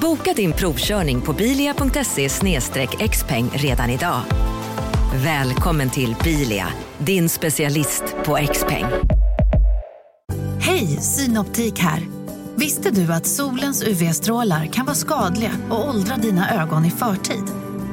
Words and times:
Boka 0.00 0.32
din 0.32 0.52
provkörning 0.52 1.20
på 1.20 1.32
bilia.se 1.32 2.28
xpeng 3.08 3.50
redan 3.52 3.90
idag. 3.90 4.20
Välkommen 5.14 5.90
till 5.90 6.16
Bilia, 6.24 6.68
din 6.98 7.28
specialist 7.28 8.02
på 8.24 8.38
XPeng. 8.52 8.84
Hej, 10.60 10.86
Synoptik 10.86 11.78
här. 11.78 12.00
Visste 12.54 12.90
du 12.90 13.12
att 13.12 13.26
solens 13.26 13.82
UV-strålar 13.82 14.66
kan 14.66 14.86
vara 14.86 14.96
skadliga 14.96 15.52
och 15.70 15.88
åldra 15.88 16.16
dina 16.16 16.62
ögon 16.62 16.84
i 16.84 16.90
förtid? 16.90 17.44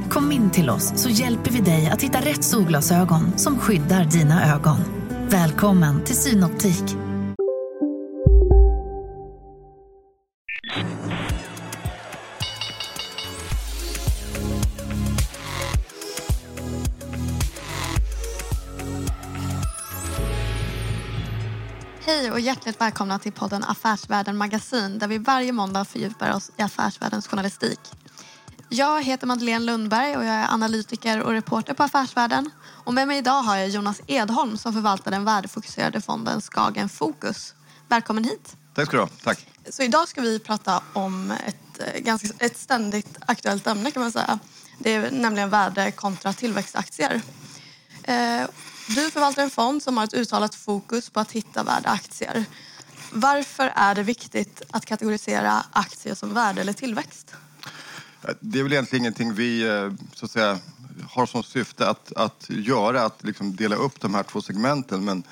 Kom 0.09 0.31
in 0.31 0.50
till 0.50 0.70
oss 0.70 0.94
så 0.95 1.09
hjälper 1.09 1.52
vi 1.52 1.59
dig 1.62 1.88
att 1.88 2.02
hitta 2.02 2.20
rätt 2.20 2.44
solglasögon 2.44 3.38
som 3.38 3.59
skyddar 3.59 4.05
dina 4.05 4.55
ögon. 4.55 4.78
Välkommen 5.30 6.03
till 6.03 6.16
Synoptik. 6.16 7.06
Hej 22.08 22.31
och 22.31 22.39
hjärtligt 22.39 22.81
välkomna 22.81 23.19
till 23.19 23.31
podden 23.31 23.63
Affärsvärlden 23.63 24.38
Magasin 24.38 25.00
där 25.00 25.08
vi 25.08 25.17
varje 25.17 25.52
måndag 25.52 25.86
fördjupar 25.86 26.33
oss 26.33 26.52
i 26.58 26.61
affärsvärldens 26.61 27.27
journalistik. 27.27 27.80
Jag 28.69 29.03
heter 29.03 29.27
Madeleine 29.27 29.66
Lundberg 29.66 30.17
och 30.17 30.25
jag 30.25 30.36
är 30.36 30.53
analytiker 30.53 31.22
och 31.22 31.31
reporter 31.31 31.73
på 31.73 31.83
Affärsvärlden. 31.83 32.49
Och 32.86 32.94
med 32.94 33.08
mig 33.08 33.17
idag 33.17 33.41
har 33.41 33.58
jag 33.58 33.69
Jonas 33.69 34.02
Edholm 34.08 34.58
som 34.58 34.73
förvaltar 34.73 35.11
den 35.11 35.25
värdefokuserade 35.25 36.02
fonden 36.02 36.41
Skagen 36.41 36.89
Fokus. 36.89 37.53
Välkommen 37.88 38.23
hit. 38.23 38.55
Tack 38.73 38.88
ska 38.88 38.97
du 38.97 39.03
ha. 39.03 39.09
Tack. 39.23 39.47
Så 39.69 39.83
idag 39.83 40.08
ska 40.08 40.21
vi 40.21 40.39
prata 40.39 40.81
om 40.94 41.31
ett, 41.31 41.80
eh, 41.80 42.02
ganska, 42.02 42.27
ett 42.39 42.58
ständigt 42.58 43.17
aktuellt 43.25 43.67
ämne 43.67 43.92
kan 43.92 44.02
man 44.02 44.11
säga. 44.11 44.39
Det 44.80 44.94
är 44.94 45.11
nämligen 45.11 45.49
värde 45.49 45.92
kontra 45.92 46.33
tillväxtaktier. 46.33 47.21
Du 48.88 49.11
förvaltar 49.11 49.43
en 49.43 49.49
fond 49.49 49.83
som 49.83 49.97
har 49.97 50.03
ett 50.03 50.13
uttalat 50.13 50.55
fokus 50.55 51.09
på 51.09 51.19
att 51.19 51.31
hitta 51.31 51.63
värdeaktier. 51.63 52.45
Varför 53.11 53.71
är 53.75 53.95
det 53.95 54.03
viktigt 54.03 54.61
att 54.71 54.85
kategorisera 54.85 55.63
aktier 55.71 56.16
som 56.16 56.33
värde 56.33 56.61
eller 56.61 56.73
tillväxt? 56.73 57.35
Det 58.39 58.59
är 58.59 58.63
väl 58.63 58.73
egentligen 58.73 59.03
ingenting 59.03 59.33
vi 59.33 59.67
eh, 59.67 59.91
så 60.13 60.25
att 60.25 60.31
säga, 60.31 60.59
har 61.09 61.25
som 61.25 61.43
syfte 61.43 61.89
att, 61.89 62.13
att 62.13 62.45
göra, 62.49 63.05
att 63.05 63.23
liksom 63.23 63.55
dela 63.55 63.75
upp 63.75 64.02
de 64.02 64.15
här 64.15 64.23
två 64.23 64.41
segmenten. 64.41 65.05
Men 65.05 65.23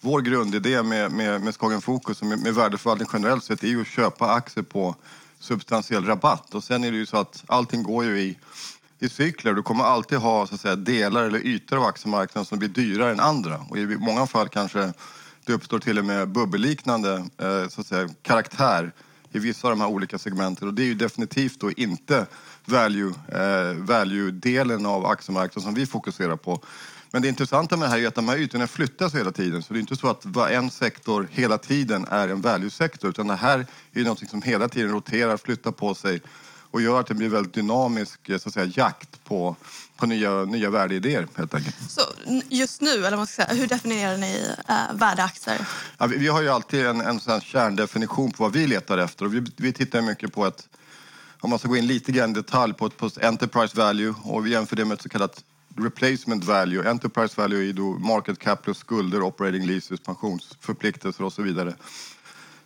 vår 0.00 0.20
grundidé 0.20 0.82
med, 0.82 1.12
med, 1.12 1.40
med 1.40 1.54
Skagen 1.54 1.80
Fokus 1.80 2.20
och 2.20 2.26
med, 2.26 2.38
med 2.38 2.54
värdeförvaltning 2.54 3.08
generellt 3.12 3.44
sett 3.44 3.62
är 3.62 3.68
ju 3.68 3.80
att 3.80 3.86
köpa 3.86 4.32
aktier 4.32 4.64
på 4.64 4.94
substantiell 5.38 6.04
rabatt. 6.04 6.54
Och 6.54 6.64
sen 6.64 6.84
är 6.84 6.90
det 6.90 6.96
ju 6.96 7.06
så 7.06 7.16
att 7.16 7.44
allting 7.46 7.82
går 7.82 8.04
ju 8.04 8.20
i, 8.20 8.38
i 8.98 9.08
cykler. 9.08 9.54
Du 9.54 9.62
kommer 9.62 9.84
alltid 9.84 10.18
ha 10.18 10.46
så 10.46 10.54
att 10.54 10.60
säga, 10.60 10.76
delar 10.76 11.24
eller 11.24 11.46
ytor 11.46 11.76
av 11.76 11.84
aktiemarknaden 11.84 12.44
som 12.44 12.58
blir 12.58 12.68
dyrare 12.68 13.12
än 13.12 13.20
andra. 13.20 13.58
Och 13.68 13.78
i 13.78 13.86
många 13.86 14.26
fall 14.26 14.48
kanske 14.48 14.92
det 15.46 15.52
uppstår 15.52 15.78
till 15.78 15.98
och 15.98 16.04
med 16.04 16.28
bubbelliknande 16.28 17.12
eh, 17.38 17.68
så 17.68 17.80
att 17.80 17.86
säga, 17.86 18.08
karaktär 18.22 18.92
i 19.32 19.38
vissa 19.38 19.68
av 19.68 19.72
de 19.72 19.80
här 19.80 19.88
olika 19.88 20.18
segmenten. 20.18 20.68
Och 20.68 20.74
det 20.74 20.82
är 20.82 20.86
ju 20.86 20.94
definitivt 20.94 21.60
då 21.60 21.70
inte 21.70 22.26
value, 22.64 23.12
eh, 23.28 23.76
value-delen 23.76 24.86
av 24.86 25.06
aktiemarknaden 25.06 25.62
som 25.62 25.74
vi 25.74 25.86
fokuserar 25.86 26.36
på. 26.36 26.60
Men 27.10 27.22
det 27.22 27.28
intressanta 27.28 27.76
med 27.76 27.88
det 27.88 27.90
här 27.90 27.98
är 27.98 28.08
att 28.08 28.14
de 28.14 28.28
här 28.28 28.36
ytorna 28.36 28.66
flyttas 28.66 29.14
hela 29.14 29.32
tiden. 29.32 29.62
Så 29.62 29.72
det 29.72 29.78
är 29.78 29.80
inte 29.80 29.96
så 29.96 30.08
att 30.08 30.50
en 30.50 30.70
sektor 30.70 31.28
hela 31.30 31.58
tiden 31.58 32.06
är 32.10 32.28
en 32.28 32.40
value-sektor. 32.40 33.10
Utan 33.10 33.26
det 33.26 33.36
här 33.36 33.66
är 33.92 34.04
något 34.04 34.30
som 34.30 34.42
hela 34.42 34.68
tiden 34.68 34.90
roterar, 34.90 35.36
flyttar 35.36 35.70
på 35.70 35.94
sig 35.94 36.20
och 36.70 36.82
gör 36.82 37.00
att 37.00 37.06
det 37.06 37.14
blir 37.14 37.28
väldigt 37.28 37.54
dynamisk 37.54 38.20
så 38.26 38.48
att 38.48 38.54
säga, 38.54 38.72
jakt 38.74 39.24
på, 39.24 39.56
på 39.96 40.06
nya, 40.06 40.44
nya 40.44 40.70
värdeidéer 40.70 41.26
helt 41.34 41.54
enkelt. 41.54 41.76
Så 41.90 42.00
just 42.48 42.80
nu, 42.80 43.06
eller 43.06 43.16
vad 43.16 43.28
ska 43.28 43.42
säga, 43.42 43.60
hur 43.60 43.66
definierar 43.66 44.16
ni 44.16 44.54
äh, 44.68 44.74
värdeaktier? 44.94 45.68
Ja, 45.98 46.06
vi, 46.06 46.16
vi 46.16 46.28
har 46.28 46.42
ju 46.42 46.48
alltid 46.48 46.86
en, 46.86 47.00
en 47.00 47.20
sån 47.20 47.40
kärndefinition 47.40 48.32
på 48.32 48.42
vad 48.42 48.52
vi 48.52 48.66
letar 48.66 48.98
efter. 48.98 49.24
Och 49.24 49.34
vi, 49.34 49.42
vi 49.56 49.72
tittar 49.72 50.02
mycket 50.02 50.32
på 50.32 50.46
ett, 50.46 50.68
om 51.40 51.50
man 51.50 51.58
ska 51.58 51.68
gå 51.68 51.76
in 51.76 51.86
lite 51.86 52.12
grann 52.12 52.30
i 52.30 52.34
detalj, 52.34 52.74
på 52.74 52.90
på 52.90 53.10
enterprise 53.22 53.76
value 53.76 54.14
och 54.22 54.46
vi 54.46 54.50
jämför 54.50 54.76
det 54.76 54.84
med 54.84 54.94
ett 54.94 55.02
så 55.02 55.08
kallat 55.08 55.44
replacement 55.76 56.44
value. 56.44 56.90
Enterprise 56.90 57.40
value 57.40 57.68
är 57.68 57.72
då 57.72 57.82
market 57.82 58.38
cap 58.38 58.62
plus 58.62 58.78
skulder, 58.78 59.22
operating 59.22 59.66
leases, 59.66 60.00
pensionsförpliktelser 60.00 61.24
och 61.24 61.32
så 61.32 61.42
vidare 61.42 61.74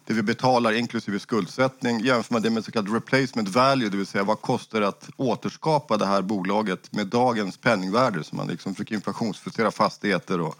det 0.06 0.14
vi 0.14 0.22
betalar 0.22 0.72
inklusive 0.72 1.18
skuldsättning. 1.18 2.00
Jämför 2.00 2.34
man 2.34 2.42
det 2.42 2.50
med 2.50 2.64
så 2.64 2.72
kallad 2.72 2.94
replacement 2.94 3.48
value, 3.48 3.88
det 3.88 3.96
vill 3.96 4.06
säga 4.06 4.24
vad 4.24 4.40
kostar 4.40 4.80
det 4.80 4.88
att 4.88 5.10
återskapa 5.16 5.96
det 5.96 6.06
här 6.06 6.22
bolaget 6.22 6.92
med 6.92 7.06
dagens 7.06 7.56
penningvärde 7.56 8.24
så 8.24 8.36
man 8.36 8.46
liksom 8.46 8.74
försöker 8.74 8.94
inflationsjustera 8.94 9.70
fastigheter 9.70 10.40
och 10.40 10.56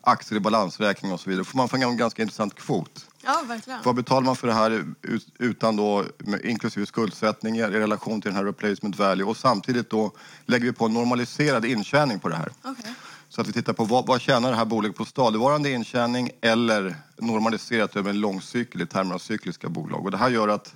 aktier 0.00 0.36
i 0.36 0.40
balansräkning 0.40 1.12
och 1.12 1.20
så 1.20 1.30
vidare. 1.30 1.44
Får 1.44 1.56
man 1.56 1.68
få 1.68 1.76
en 1.76 1.96
ganska 1.96 2.22
intressant 2.22 2.54
kvot. 2.54 3.06
Ja, 3.24 3.42
verkligen. 3.48 3.78
Vad 3.84 3.94
betalar 3.94 4.22
man 4.22 4.36
för 4.36 4.46
det 4.46 4.54
här 4.54 4.84
utan 5.38 5.76
då, 5.76 6.04
inklusive 6.44 6.86
skuldsättning 6.86 7.56
i 7.56 7.62
relation 7.62 8.20
till 8.20 8.28
den 8.28 8.36
här 8.36 8.44
replacement 8.44 8.98
value 8.98 9.26
och 9.26 9.36
samtidigt 9.36 9.90
då 9.90 10.12
lägger 10.46 10.64
vi 10.64 10.72
på 10.72 10.84
en 10.84 10.94
normaliserad 10.94 11.64
intjäning 11.64 12.18
på 12.18 12.28
det 12.28 12.36
här. 12.36 12.52
Okay. 12.64 12.92
Så 13.36 13.42
att 13.42 13.48
vi 13.48 13.52
tittar 13.52 13.72
på 13.72 13.84
vad, 13.84 14.06
vad 14.06 14.20
tjänar 14.20 14.50
det 14.50 14.56
här 14.56 14.64
bolaget 14.64 14.96
på 14.96 15.04
stadigvarande 15.04 15.70
intjäning 15.70 16.30
eller 16.40 16.96
normaliserat 17.16 17.96
över 17.96 18.10
en 18.10 18.20
lång 18.20 18.40
cykel 18.40 18.82
i 18.82 18.86
termer 18.86 19.14
av 19.14 19.18
cykliska 19.18 19.68
bolag. 19.68 20.04
Och 20.04 20.10
det 20.10 20.16
här 20.16 20.30
gör 20.30 20.48
att 20.48 20.74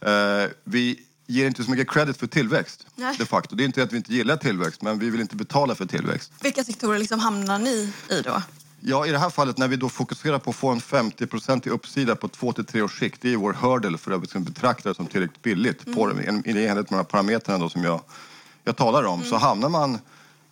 eh, 0.00 0.50
vi 0.64 1.00
ger 1.26 1.46
inte 1.46 1.64
så 1.64 1.70
mycket 1.70 1.90
credit 1.90 2.16
för 2.16 2.26
tillväxt 2.26 2.86
Nej. 2.94 3.16
de 3.18 3.24
facto. 3.24 3.56
Det 3.56 3.62
är 3.62 3.64
inte 3.64 3.82
att 3.82 3.92
vi 3.92 3.96
inte 3.96 4.14
gillar 4.14 4.36
tillväxt, 4.36 4.82
men 4.82 4.98
vi 4.98 5.10
vill 5.10 5.20
inte 5.20 5.36
betala 5.36 5.74
för 5.74 5.86
tillväxt. 5.86 6.32
Vilka 6.42 6.64
sektorer 6.64 6.98
liksom 6.98 7.20
hamnar 7.20 7.58
ni 7.58 7.92
i 8.08 8.22
då? 8.24 8.42
Ja, 8.80 9.06
i 9.06 9.10
det 9.10 9.18
här 9.18 9.30
fallet 9.30 9.58
när 9.58 9.68
vi 9.68 9.76
då 9.76 9.88
fokuserar 9.88 10.38
på 10.38 10.50
att 10.50 10.56
få 10.56 10.68
en 10.68 10.80
50% 10.80 11.66
i 11.66 11.70
uppsida 11.70 12.16
på 12.16 12.28
två 12.28 12.52
till 12.52 12.64
tre 12.64 12.82
års 12.82 12.98
sikt, 12.98 13.22
det 13.22 13.32
är 13.32 13.36
vår 13.36 13.52
hurdle 13.52 13.98
för 13.98 14.12
att 14.12 14.22
vi 14.22 14.26
ska 14.26 14.38
betrakta 14.40 14.88
det 14.88 14.94
som 14.94 15.06
tillräckligt 15.06 15.42
billigt 15.42 15.86
mm. 15.86 15.96
på, 15.96 16.10
i 16.10 16.26
enlighet 16.26 16.76
med 16.76 16.84
de 16.88 16.94
här 16.94 17.04
parametrarna 17.04 17.58
då 17.58 17.68
som 17.68 17.84
jag, 17.84 18.00
jag 18.64 18.76
talar 18.76 19.04
om. 19.04 19.18
Mm. 19.18 19.30
Så 19.30 19.36
hamnar 19.36 19.68
man 19.68 19.98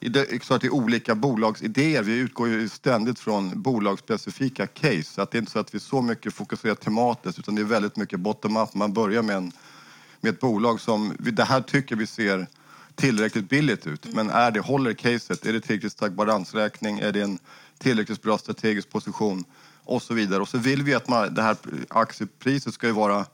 det, 0.09 0.45
så 0.45 0.59
det 0.59 0.67
är 0.67 0.75
olika 0.75 1.15
bolagsidéer. 1.15 2.03
Vi 2.03 2.19
utgår 2.19 2.49
ju 2.49 2.69
ständigt 2.69 3.19
från 3.19 3.63
bolagsspecifika 3.63 4.67
case. 4.67 5.03
Så 5.03 5.23
att 5.23 5.31
det 5.31 5.39
är 5.39 5.41
inte 5.41 5.53
så 5.53 5.59
att 5.59 5.75
vi 5.75 5.81
så 5.81 6.03
mycket 6.03 6.35
fokuserar 6.35 6.75
tematiskt 6.75 7.39
utan 7.39 7.55
det 7.55 7.63
är 7.63 7.65
väldigt 7.65 7.97
mycket 7.97 8.21
bottom-up. 8.21 8.75
Man 8.75 8.93
börjar 8.93 9.23
med, 9.23 9.37
en, 9.37 9.53
med 10.21 10.35
ett 10.35 10.41
bolag 10.41 10.81
som 10.81 11.17
vi, 11.19 11.31
det 11.31 11.45
här 11.45 11.61
tycker 11.61 11.97
vi 11.97 12.07
ser 12.07 12.47
tillräckligt 12.95 13.49
billigt 13.49 13.87
ut. 13.87 14.15
Men 14.15 14.31
är 14.31 14.51
det, 14.51 14.61
håller 14.61 14.93
caset? 14.93 15.47
Är 15.47 15.53
det 15.53 15.61
tillräckligt 15.61 15.93
stark 15.93 16.13
balansräkning? 16.13 16.99
Är 16.99 17.13
det 17.13 17.21
en 17.21 17.39
tillräckligt 17.79 18.23
bra 18.23 18.39
strategisk 18.39 18.91
position? 18.91 19.45
Och 19.85 20.03
så 20.03 20.15
vidare. 20.15 20.43
Och 20.43 20.49
så 20.49 20.59
vill 20.59 20.83
vi 20.83 20.95
att 20.95 21.09
man, 21.09 21.35
det 21.35 21.43
här 21.43 21.57
aktiepriset 21.89 22.75
ska 22.75 22.87
ju 22.87 22.93
vara 22.93 23.27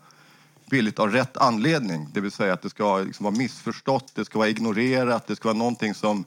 billigt 0.70 0.98
av 0.98 1.12
rätt 1.12 1.36
anledning. 1.36 2.08
Det 2.12 2.20
vill 2.20 2.30
säga 2.30 2.52
att 2.52 2.62
det 2.62 2.70
ska 2.70 2.98
liksom 2.98 3.24
vara 3.24 3.34
missförstått, 3.34 4.12
det 4.14 4.24
ska 4.24 4.38
vara 4.38 4.48
ignorerat, 4.48 5.26
det 5.26 5.36
ska 5.36 5.48
vara 5.48 5.58
någonting 5.58 5.94
som 5.94 6.24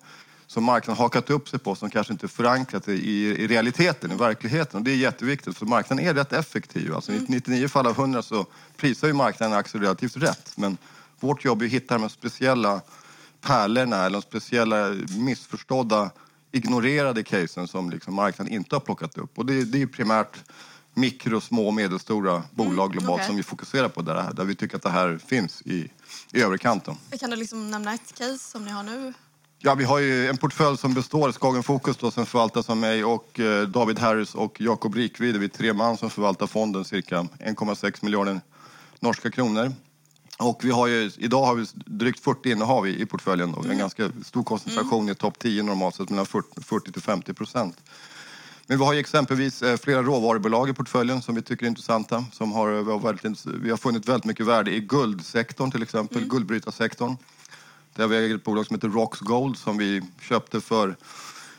som 0.50 0.64
marknaden 0.64 1.02
hakat 1.02 1.30
upp 1.30 1.50
sig 1.50 1.60
på 1.60 1.76
som 1.76 1.90
kanske 1.90 2.14
inte 2.14 2.26
är 2.26 2.28
förankrat 2.28 2.88
i, 2.88 2.92
i 2.92 3.48
realiteten, 3.48 4.12
i 4.12 4.16
verkligheten. 4.16 4.78
Och 4.78 4.84
det 4.84 4.92
är 4.92 4.96
jätteviktigt 4.96 5.58
för 5.58 5.66
marknaden 5.66 6.06
är 6.06 6.14
rätt 6.14 6.34
effektiv. 6.34 6.96
Alltså, 6.96 7.12
I 7.12 7.26
99 7.28 7.68
fall 7.68 7.88
av 7.88 7.92
100 8.00 8.22
så 8.22 8.46
prisar 8.78 9.08
ju 9.08 9.14
marknaden 9.14 9.58
aktier 9.58 9.82
relativt 9.82 10.18
rätt. 10.18 10.52
Men 10.56 10.78
vårt 11.20 11.46
jobb 11.46 11.62
är 11.62 11.66
att 11.66 11.72
hitta 11.72 11.98
de 11.98 12.10
speciella 12.10 12.82
pärlorna 13.42 14.06
eller 14.06 14.10
de 14.10 14.22
speciella 14.22 14.96
missförstådda, 15.18 16.10
ignorerade 16.52 17.24
casen 17.24 17.68
som 17.68 17.90
liksom 17.90 18.14
marknaden 18.14 18.54
inte 18.54 18.76
har 18.76 18.80
plockat 18.80 19.18
upp. 19.18 19.38
Och 19.38 19.46
det, 19.46 19.64
det 19.64 19.82
är 19.82 19.88
primärt 19.88 20.38
mikro, 20.94 21.42
små 21.42 21.68
och 21.68 21.74
medelstora 21.74 22.44
bolag 22.52 22.86
mm, 22.86 22.92
globalt 22.92 23.16
okay. 23.16 23.28
som 23.28 23.36
vi 23.36 23.44
fokuserar 23.44 23.90
på 23.90 24.02
där, 24.02 24.34
där 24.34 24.44
vi 24.44 24.56
tycker 24.56 24.76
att 24.76 24.84
det 24.84 24.90
här 24.90 25.20
finns 25.28 25.62
i, 25.62 25.92
i 26.32 26.42
överkanten. 26.42 26.96
Kan 27.20 27.30
du 27.30 27.36
liksom 27.36 27.72
nämna 27.72 27.94
ett 27.94 28.16
case 28.18 28.38
som 28.38 28.66
ni 28.66 28.72
har 28.72 28.84
nu? 28.84 29.14
Ja, 29.62 29.76
vi 29.76 29.84
har 29.84 30.00
ju 30.00 30.28
en 30.28 30.38
portfölj 30.38 30.78
som 30.78 30.94
består, 30.94 31.32
Skagen 31.32 31.64
Fokus 31.64 31.98
då, 31.98 32.12
som 32.12 32.26
förvaltas 32.26 32.70
av 32.70 32.78
mig 32.78 33.04
och 33.04 33.40
eh, 33.40 33.68
David 33.68 34.00
Harris 34.00 34.36
och 34.36 34.62
Jakob 34.62 34.96
Rikvide. 34.96 35.40
Vi 35.40 35.46
är 35.46 35.50
tre 35.50 35.74
man 35.74 35.98
som 35.98 36.10
förvaltar 36.10 36.48
fonden, 36.48 36.86
cirka 36.86 37.16
1,6 37.16 38.06
miljarder 38.06 38.42
norska 39.00 39.32
kronor. 39.32 39.72
Och 40.38 40.60
vi 40.64 40.72
har 40.72 40.88
ju, 40.88 41.12
idag 41.18 41.46
har 41.46 41.56
vi 41.56 41.66
drygt 41.74 42.20
40 42.20 42.52
innehav 42.52 42.88
i, 42.88 43.02
i 43.02 43.06
portföljen. 43.06 43.54
Och 43.54 43.66
en 43.66 43.78
ganska 43.78 44.12
stor 44.26 44.44
koncentration 44.44 45.10
i 45.10 45.16
topp 45.16 45.40
10 45.40 45.64
normalt 45.64 45.96
sett, 45.96 46.10
mellan 46.10 46.26
40, 46.26 46.62
40 46.62 46.92
till 46.92 47.02
50 47.02 47.34
procent. 47.34 47.78
Men 48.68 48.78
vi 48.78 48.86
har 48.86 48.94
ju 48.94 49.00
exempelvis 49.00 49.62
eh, 49.62 49.78
flera 49.78 50.04
råvarubolag 50.04 50.70
i 50.70 50.74
portföljen 50.74 51.22
som 51.22 51.36
vi 51.36 51.42
tycker 51.42 51.66
är 51.66 51.70
intressanta. 51.70 52.26
Som 52.32 52.52
har, 52.52 52.70
vi, 52.70 52.92
har 52.92 53.00
väldigt, 53.00 53.46
vi 53.46 53.70
har 53.70 53.78
funnit 53.78 54.08
väldigt 54.08 54.26
mycket 54.26 54.46
värde 54.46 54.76
i 54.76 54.80
guldsektorn 54.80 55.72
till 55.72 55.84
exempel, 55.84 56.18
mm. 56.18 56.30
guldbrytarsektorn. 56.30 57.18
Där 58.00 58.08
vi 58.08 58.18
äger 58.18 58.36
ett 58.36 58.44
bolag 58.44 58.66
som 58.66 58.76
heter 58.76 58.90
Rox 58.90 59.20
Gold 59.20 59.58
som 59.58 59.78
vi 59.78 60.02
köpte 60.22 60.62
för 60.62 60.96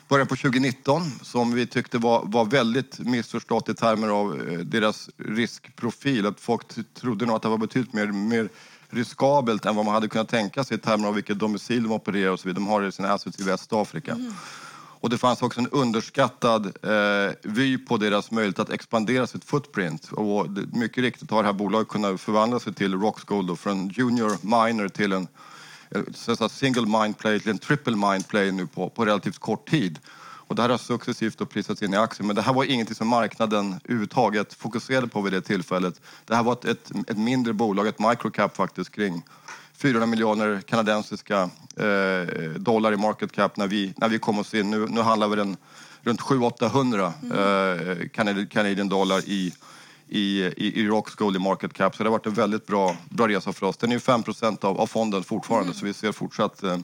början 0.09 0.27
på 0.27 0.37
2019 0.37 1.03
som 1.23 1.55
vi 1.55 1.67
tyckte 1.67 1.99
var, 1.99 2.23
var 2.25 2.45
väldigt 2.45 2.99
missförstått 2.99 3.69
i 3.69 3.75
termer 3.75 4.09
av 4.09 4.49
eh, 4.49 4.59
deras 4.59 5.11
riskprofil. 5.17 6.27
Att 6.27 6.41
folk 6.41 6.63
trodde 6.95 7.27
nog 7.27 7.37
att 7.37 7.43
det 7.43 7.49
var 7.49 7.59
betydligt 7.59 7.93
mer, 7.93 8.07
mer 8.07 8.49
riskabelt 8.89 9.67
än 9.67 9.77
vad 9.77 9.85
man 9.85 9.95
hade 9.95 10.09
kunnat 10.09 10.29
tänka 10.29 10.65
sig 10.65 10.77
i 10.77 10.81
termer 10.81 11.09
av 11.09 11.15
vilket 11.15 11.39
domicil 11.39 11.83
de 11.83 11.93
opererar 11.93 12.31
och 12.31 12.41
så 12.41 12.49
vidare. 12.49 12.65
De 12.65 12.67
har 12.67 12.91
sina 12.91 13.13
assets 13.13 13.41
i 13.41 13.43
Västafrika. 13.43 14.13
Mm. 14.13 14.33
Och 15.01 15.11
det 15.11 15.19
fanns 15.19 15.43
också 15.43 15.61
en 15.61 15.69
underskattad 15.69 16.67
eh, 16.67 17.33
vy 17.43 17.79
på 17.79 17.97
deras 17.97 18.31
möjlighet 18.31 18.59
att 18.59 18.71
expandera 18.71 19.27
sitt 19.27 19.45
footprint. 19.45 20.13
Och 20.13 20.47
mycket 20.73 21.03
riktigt 21.03 21.31
har 21.31 21.43
det 21.43 21.49
här 21.49 21.53
bolaget 21.53 21.89
kunnat 21.89 22.21
förvandla 22.21 22.61
sig 22.61 22.75
till 22.75 22.95
Roxgold 22.95 23.59
från 23.59 23.89
junior 23.89 24.33
miner 24.43 24.89
till 24.89 25.13
en 25.13 25.29
så 26.15 26.49
single 26.49 26.87
mind 26.87 27.19
play 27.19 27.41
till 27.41 27.51
en 27.51 27.59
triple 27.59 27.97
mind 27.97 28.29
play 28.29 28.53
nu 28.53 28.67
på, 28.67 28.91
på 28.91 29.05
relativt 29.05 29.39
kort 29.39 29.71
tid. 29.71 29.99
Och 30.51 30.57
det 30.57 30.63
här 30.63 30.69
har 30.69 30.79
successivt 30.79 31.51
prisats 31.51 31.83
in 31.83 31.95
i 31.95 31.97
aktier, 31.97 32.27
men 32.27 32.37
det 32.37 32.43
här 32.43 32.53
var 32.53 32.65
ingenting 32.65 32.95
som 32.95 33.09
marknaden 33.09 33.81
överhuvudtaget 33.85 34.55
fokuserade 34.55 35.09
på 35.09 35.21
vid 35.21 35.33
det 35.33 35.41
tillfället. 35.41 36.01
Det 36.25 36.35
här 36.35 36.43
var 36.43 36.53
ett, 36.53 36.65
ett, 36.65 36.91
ett 37.09 37.19
mindre 37.19 37.53
bolag, 37.53 37.87
ett 37.87 37.99
microcap 37.99 38.57
faktiskt, 38.57 38.91
kring 38.91 39.23
400 39.73 40.07
miljoner 40.07 40.61
kanadensiska 40.61 41.51
eh, 41.77 42.51
dollar 42.57 42.93
i 42.93 42.97
market 42.97 43.33
cap 43.33 43.57
när 43.57 43.67
vi, 43.67 43.95
när 43.97 44.09
vi 44.09 44.19
kom 44.19 44.39
oss 44.39 44.55
in. 44.55 44.71
Nu, 44.71 44.87
nu 44.87 45.01
handlar 45.01 45.29
vi 45.29 45.37
den 45.37 45.57
runt 46.03 46.21
700-800 46.21 47.13
mm. 47.23 48.01
eh, 48.01 48.47
Canadian 48.49 48.89
dollar 48.89 49.19
i, 49.29 49.55
i, 50.11 50.43
i, 50.57 50.81
i 50.81 50.87
Roxgold 50.87 51.37
i 51.37 51.39
market 51.39 51.73
cap. 51.73 51.97
Så 51.97 52.03
det 52.03 52.09
har 52.09 52.13
varit 52.13 52.27
en 52.27 52.35
väldigt 52.35 52.67
bra, 52.67 52.97
bra 53.09 53.29
resa 53.29 53.53
för 53.53 53.67
oss. 53.67 53.77
Den 53.77 53.91
är 53.91 53.95
ju 53.95 54.01
5 54.01 54.23
av, 54.61 54.81
av 54.81 54.87
fonden 54.87 55.25
fortfarande 55.25 55.67
mm. 55.67 55.75
så 55.75 55.87
vi 55.87 55.95
ser 55.95 56.13
fortsatt, 56.13 56.63
eh, 56.63 56.79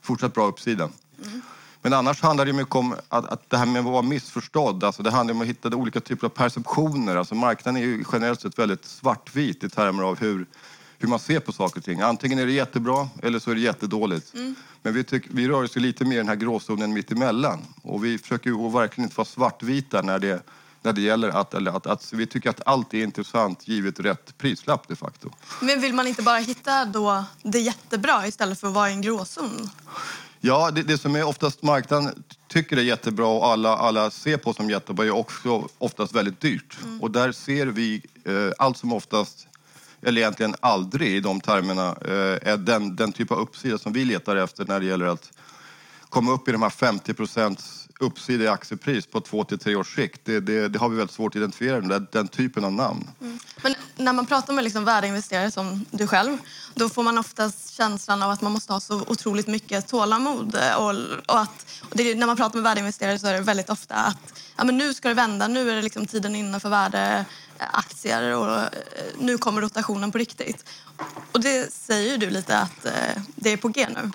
fortsatt 0.00 0.34
bra 0.34 0.46
uppsida. 0.46 0.84
Mm. 1.24 1.42
Men 1.82 1.92
annars 1.92 2.22
handlar 2.22 2.46
det 2.46 2.52
mycket 2.52 2.74
om 2.74 2.94
att, 3.08 3.26
att 3.26 3.50
det 3.50 3.56
här 3.56 3.66
med 3.66 3.78
att 3.78 3.84
vara 3.92 4.02
missförstådd. 4.02 4.84
Alltså 4.84 5.02
det 5.02 5.10
handlar 5.10 5.34
om 5.34 5.40
att 5.40 5.46
hitta 5.46 5.76
olika 5.76 6.00
typer 6.00 6.26
av 6.26 6.30
perceptioner. 6.30 7.16
Alltså 7.16 7.34
marknaden 7.34 7.82
är 7.82 7.86
ju 7.86 8.04
generellt 8.12 8.40
sett 8.40 8.58
väldigt 8.58 8.84
svartvit 8.84 9.64
i 9.64 9.68
termer 9.68 10.02
av 10.02 10.18
hur, 10.18 10.46
hur 10.98 11.08
man 11.08 11.18
ser 11.18 11.40
på 11.40 11.52
saker 11.52 11.78
och 11.80 11.84
ting. 11.84 12.00
Antingen 12.00 12.38
är 12.38 12.46
det 12.46 12.52
jättebra 12.52 13.08
eller 13.22 13.38
så 13.38 13.50
är 13.50 13.54
det 13.54 13.60
jättedåligt. 13.60 14.34
Mm. 14.34 14.54
Men 14.82 14.94
vi, 14.94 15.04
tyck, 15.04 15.24
vi 15.30 15.48
rör 15.48 15.62
oss 15.62 15.76
lite 15.76 16.04
mer 16.04 16.14
i 16.14 16.18
den 16.18 16.28
här 16.28 16.36
gråzonen 16.36 16.92
mitt 16.92 17.12
emellan. 17.12 17.58
Och 17.82 18.04
vi 18.04 18.18
försöker 18.18 18.50
ju 18.50 18.70
verkligen 18.70 19.06
inte 19.06 19.16
vara 19.16 19.26
svartvita 19.26 20.02
när 20.02 20.18
det, 20.18 20.42
när 20.82 20.92
det 20.92 21.00
gäller 21.00 21.28
att, 21.28 21.54
eller 21.54 21.76
att, 21.76 21.86
att, 21.86 22.12
vi 22.12 22.26
tycker 22.26 22.50
att 22.50 22.60
allt 22.66 22.94
är 22.94 23.02
intressant 23.02 23.68
givet 23.68 24.00
rätt 24.00 24.38
prislapp 24.38 24.88
de 24.88 24.96
facto. 24.96 25.30
Men 25.60 25.80
vill 25.80 25.94
man 25.94 26.06
inte 26.06 26.22
bara 26.22 26.38
hitta 26.38 26.84
då 26.84 27.24
det 27.42 27.60
jättebra 27.60 28.26
istället 28.26 28.60
för 28.60 28.68
att 28.68 28.74
vara 28.74 28.90
i 28.90 28.92
en 28.92 29.02
gråzon? 29.02 29.70
Ja, 30.40 30.70
det, 30.70 30.82
det, 30.82 30.98
som 30.98 31.16
är 31.16 31.24
oftast 31.24 31.62
marknaden 31.62 32.22
tycker 32.48 32.76
är 32.76 32.82
jättebra 32.82 33.26
och 33.26 33.46
alla, 33.46 33.76
alla 33.76 34.10
ser 34.10 34.36
på 34.36 34.54
som 34.54 34.70
jättebra 34.70 35.04
är 35.04 35.10
också 35.10 35.68
oftast 35.78 36.14
väldigt 36.14 36.40
dyrt. 36.40 36.78
Mm. 36.84 37.00
Och 37.00 37.10
där 37.10 37.32
ser 37.32 37.66
vi 37.66 38.02
eh, 38.24 38.52
allt 38.58 38.76
som 38.76 38.92
oftast, 38.92 39.46
eller 40.02 40.20
egentligen 40.20 40.54
aldrig 40.60 41.08
i 41.08 41.20
de 41.20 41.40
termerna, 41.40 41.88
eh, 41.88 42.52
är 42.52 42.56
den, 42.56 42.96
den 42.96 43.12
typ 43.12 43.30
av 43.30 43.38
uppsida 43.38 43.78
som 43.78 43.92
vi 43.92 44.04
letar 44.04 44.36
efter 44.36 44.64
när 44.64 44.80
det 44.80 44.86
gäller 44.86 45.06
att 45.06 45.32
komma 46.08 46.32
upp 46.32 46.48
i 46.48 46.52
de 46.52 46.62
här 46.62 46.70
50 46.70 47.14
procents 47.14 47.81
uppsida 48.02 48.44
i 48.44 48.48
aktiepris 48.48 49.06
på 49.06 49.20
två 49.20 49.44
till 49.44 49.58
tre 49.58 49.76
års 49.76 49.94
sikt. 49.94 50.20
Det, 50.24 50.40
det, 50.40 50.68
det, 50.68 50.78
har 50.78 50.88
vi 50.88 50.96
väldigt 50.96 51.14
svårt 51.14 51.32
att 51.32 51.36
identifiera, 51.36 51.80
den, 51.80 52.06
den 52.12 52.28
typen 52.28 52.64
av 52.64 52.72
namn. 52.72 53.10
Mm. 53.20 53.38
Men 53.62 53.74
när 53.96 54.12
man 54.12 54.26
pratar 54.26 54.52
med 54.52 54.64
liksom 54.64 54.84
värdeinvesterare 54.84 55.50
som 55.50 55.84
du 55.90 56.06
själv, 56.06 56.38
då 56.74 56.88
får 56.88 57.02
man 57.02 57.18
oftast 57.18 57.74
känslan 57.74 58.22
av 58.22 58.30
att 58.30 58.40
man 58.40 58.52
måste 58.52 58.72
ha 58.72 58.80
så 58.80 59.00
otroligt 59.00 59.46
mycket 59.46 59.88
tålamod. 59.88 60.54
Eh, 60.54 60.74
och, 60.74 60.94
och 61.26 61.40
att, 61.40 61.66
och 61.90 61.96
det, 61.96 62.14
när 62.14 62.26
man 62.26 62.36
pratar 62.36 62.54
med 62.54 62.62
värdeinvesterare 62.62 63.18
så 63.18 63.26
är 63.26 63.32
det 63.32 63.40
väldigt 63.40 63.70
ofta 63.70 63.94
att 63.94 64.34
ja, 64.56 64.64
men 64.64 64.78
nu 64.78 64.94
ska 64.94 65.08
det 65.08 65.14
vända, 65.14 65.48
nu 65.48 65.70
är 65.70 65.76
det 65.76 65.82
liksom 65.82 66.06
tiden 66.06 66.36
inne 66.36 66.60
för 66.60 66.68
värdeaktier 66.68 68.36
och 68.36 68.58
eh, 68.58 68.68
nu 69.18 69.38
kommer 69.38 69.60
rotationen 69.60 70.12
på 70.12 70.18
riktigt. 70.18 70.64
Och 71.32 71.40
det 71.40 71.72
säger 71.72 72.10
ju 72.10 72.16
du 72.16 72.30
lite 72.30 72.58
att 72.58 72.84
eh, 72.84 73.22
det 73.36 73.52
är 73.52 73.56
på 73.56 73.68
G 73.68 73.86
nu. 73.94 74.10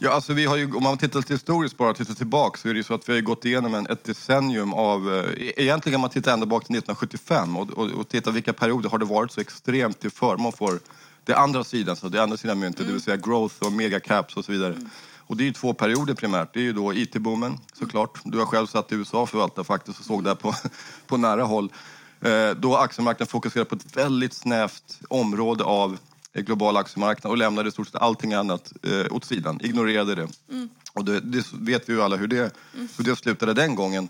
Ja, 0.00 0.10
alltså 0.10 0.32
vi 0.32 0.46
har 0.46 0.56
ju, 0.56 0.74
om 0.74 0.82
man 0.82 0.98
tittar 0.98 1.18
lite 1.18 1.32
historiskt 1.32 1.76
bara, 1.76 1.94
tittar 1.94 2.14
tillbaka 2.14 2.58
så 2.58 2.68
är 2.68 2.74
det 2.74 2.84
så 2.84 2.94
att 2.94 3.08
vi 3.08 3.12
har 3.12 3.20
gått 3.20 3.44
igenom 3.44 3.74
en, 3.74 3.86
ett 3.86 4.04
decennium 4.04 4.72
av... 4.72 5.14
Eh, 5.14 5.48
egentligen 5.56 5.94
kan 5.94 6.00
man 6.00 6.10
titta 6.10 6.32
ända 6.32 6.46
bak 6.46 6.64
till 6.64 6.76
1975 6.76 7.56
och, 7.56 7.70
och, 7.70 7.90
och 7.90 8.08
titta 8.08 8.30
vilka 8.30 8.52
perioder 8.52 8.90
har 8.90 8.98
det 8.98 9.04
varit 9.04 9.32
så 9.32 9.40
extremt 9.40 10.00
till 10.00 10.10
förmån 10.10 10.52
för 10.52 10.78
det 11.24 11.34
andra 11.34 11.64
sidan, 11.64 11.96
så 11.96 12.08
det 12.08 12.22
andra 12.22 12.36
sidan 12.36 12.58
myntet, 12.58 12.80
mm. 12.80 12.88
det 12.88 12.92
vill 12.92 13.02
säga 13.02 13.16
growth 13.16 13.54
och 13.58 13.72
megacaps 13.72 14.36
och 14.36 14.44
så 14.44 14.52
vidare. 14.52 14.72
Mm. 14.72 14.90
Och 15.16 15.36
det 15.36 15.42
är 15.42 15.46
ju 15.46 15.52
två 15.52 15.74
perioder 15.74 16.14
primärt. 16.14 16.54
Det 16.54 16.60
är 16.60 16.64
ju 16.64 16.72
då 16.72 16.94
IT-boomen 16.94 17.58
såklart. 17.72 18.20
Du 18.24 18.38
har 18.38 18.46
själv 18.46 18.66
satt 18.66 18.92
i 18.92 18.94
USA 18.94 19.22
och 19.22 19.28
förvaltat 19.28 19.66
faktiskt 19.66 20.00
och 20.00 20.04
såg 20.04 20.24
det 20.24 20.34
på, 20.34 20.54
på 21.06 21.16
nära 21.16 21.44
håll. 21.44 21.72
Eh, 22.20 22.50
då 22.50 22.76
aktiemarknaden 22.76 23.26
fokuserade 23.26 23.70
på 23.70 23.76
ett 23.76 23.96
väldigt 23.96 24.32
snävt 24.32 25.00
område 25.08 25.64
av 25.64 25.98
global 26.42 26.76
aktiemarknad 26.76 27.30
och 27.30 27.36
lämnade 27.36 27.68
i 27.68 27.72
stort 27.72 27.88
sett 27.88 28.02
allting 28.02 28.32
annat 28.32 28.72
eh, 28.82 29.14
åt 29.16 29.24
sidan, 29.24 29.60
ignorerade 29.62 30.14
det. 30.14 30.28
Mm. 30.50 30.68
Och 30.92 31.04
det, 31.04 31.20
det, 31.20 31.46
vet 31.52 31.88
vi 31.88 31.92
ju 31.92 32.02
alla 32.02 32.16
hur 32.16 32.26
det, 32.26 32.56
mm. 32.74 32.88
hur 32.96 33.04
det 33.04 33.16
slutade 33.16 33.54
den 33.54 33.74
gången. 33.74 34.08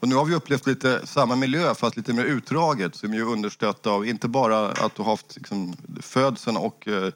Och 0.00 0.08
nu 0.08 0.14
har 0.14 0.24
vi 0.24 0.34
upplevt 0.34 0.66
lite 0.66 1.06
samma 1.06 1.36
miljö 1.36 1.74
fast 1.74 1.96
lite 1.96 2.12
mer 2.12 2.24
utdraget 2.24 2.94
som 2.94 3.14
är 3.14 3.22
understött 3.22 3.86
av 3.86 4.06
inte 4.06 4.28
bara 4.28 4.68
att 4.68 4.94
du 4.94 5.02
har 5.02 5.10
haft 5.10 5.36
liksom, 5.36 5.76
födseln 6.00 6.56
och 6.56 6.88
eh, 6.88 7.12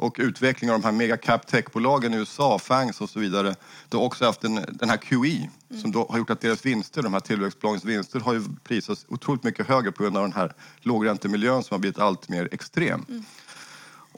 och 0.00 0.16
utveckling 0.18 0.70
av 0.70 0.80
de 0.80 0.84
här 0.84 0.92
megacap 0.92 1.46
techbolagen 1.46 2.14
i 2.14 2.16
USA, 2.16 2.58
FANGs 2.58 3.00
och 3.00 3.10
så 3.10 3.20
vidare. 3.20 3.54
Du 3.88 3.96
har 3.96 4.04
också 4.04 4.24
haft 4.24 4.44
en, 4.44 4.54
den 4.68 4.90
här 4.90 4.96
QE 4.96 5.48
mm. 5.70 5.82
som 5.82 5.92
då 5.92 6.06
har 6.10 6.18
gjort 6.18 6.30
att 6.30 6.40
deras 6.40 6.66
vinster, 6.66 7.02
de 7.02 7.12
här 7.12 7.20
tillväxtbolagens 7.20 7.84
vinster 7.84 8.20
har 8.20 8.34
ju 8.34 8.42
prisats 8.64 9.06
otroligt 9.08 9.44
mycket 9.44 9.66
högre 9.66 9.92
på 9.92 10.02
grund 10.02 10.16
av 10.16 10.22
den 10.22 10.32
här 10.32 10.52
lågräntemiljön 10.80 11.62
som 11.62 11.74
har 11.74 11.78
blivit 11.78 11.98
allt 11.98 12.28
mer 12.28 12.48
extrem. 12.52 13.04
Mm. 13.08 13.24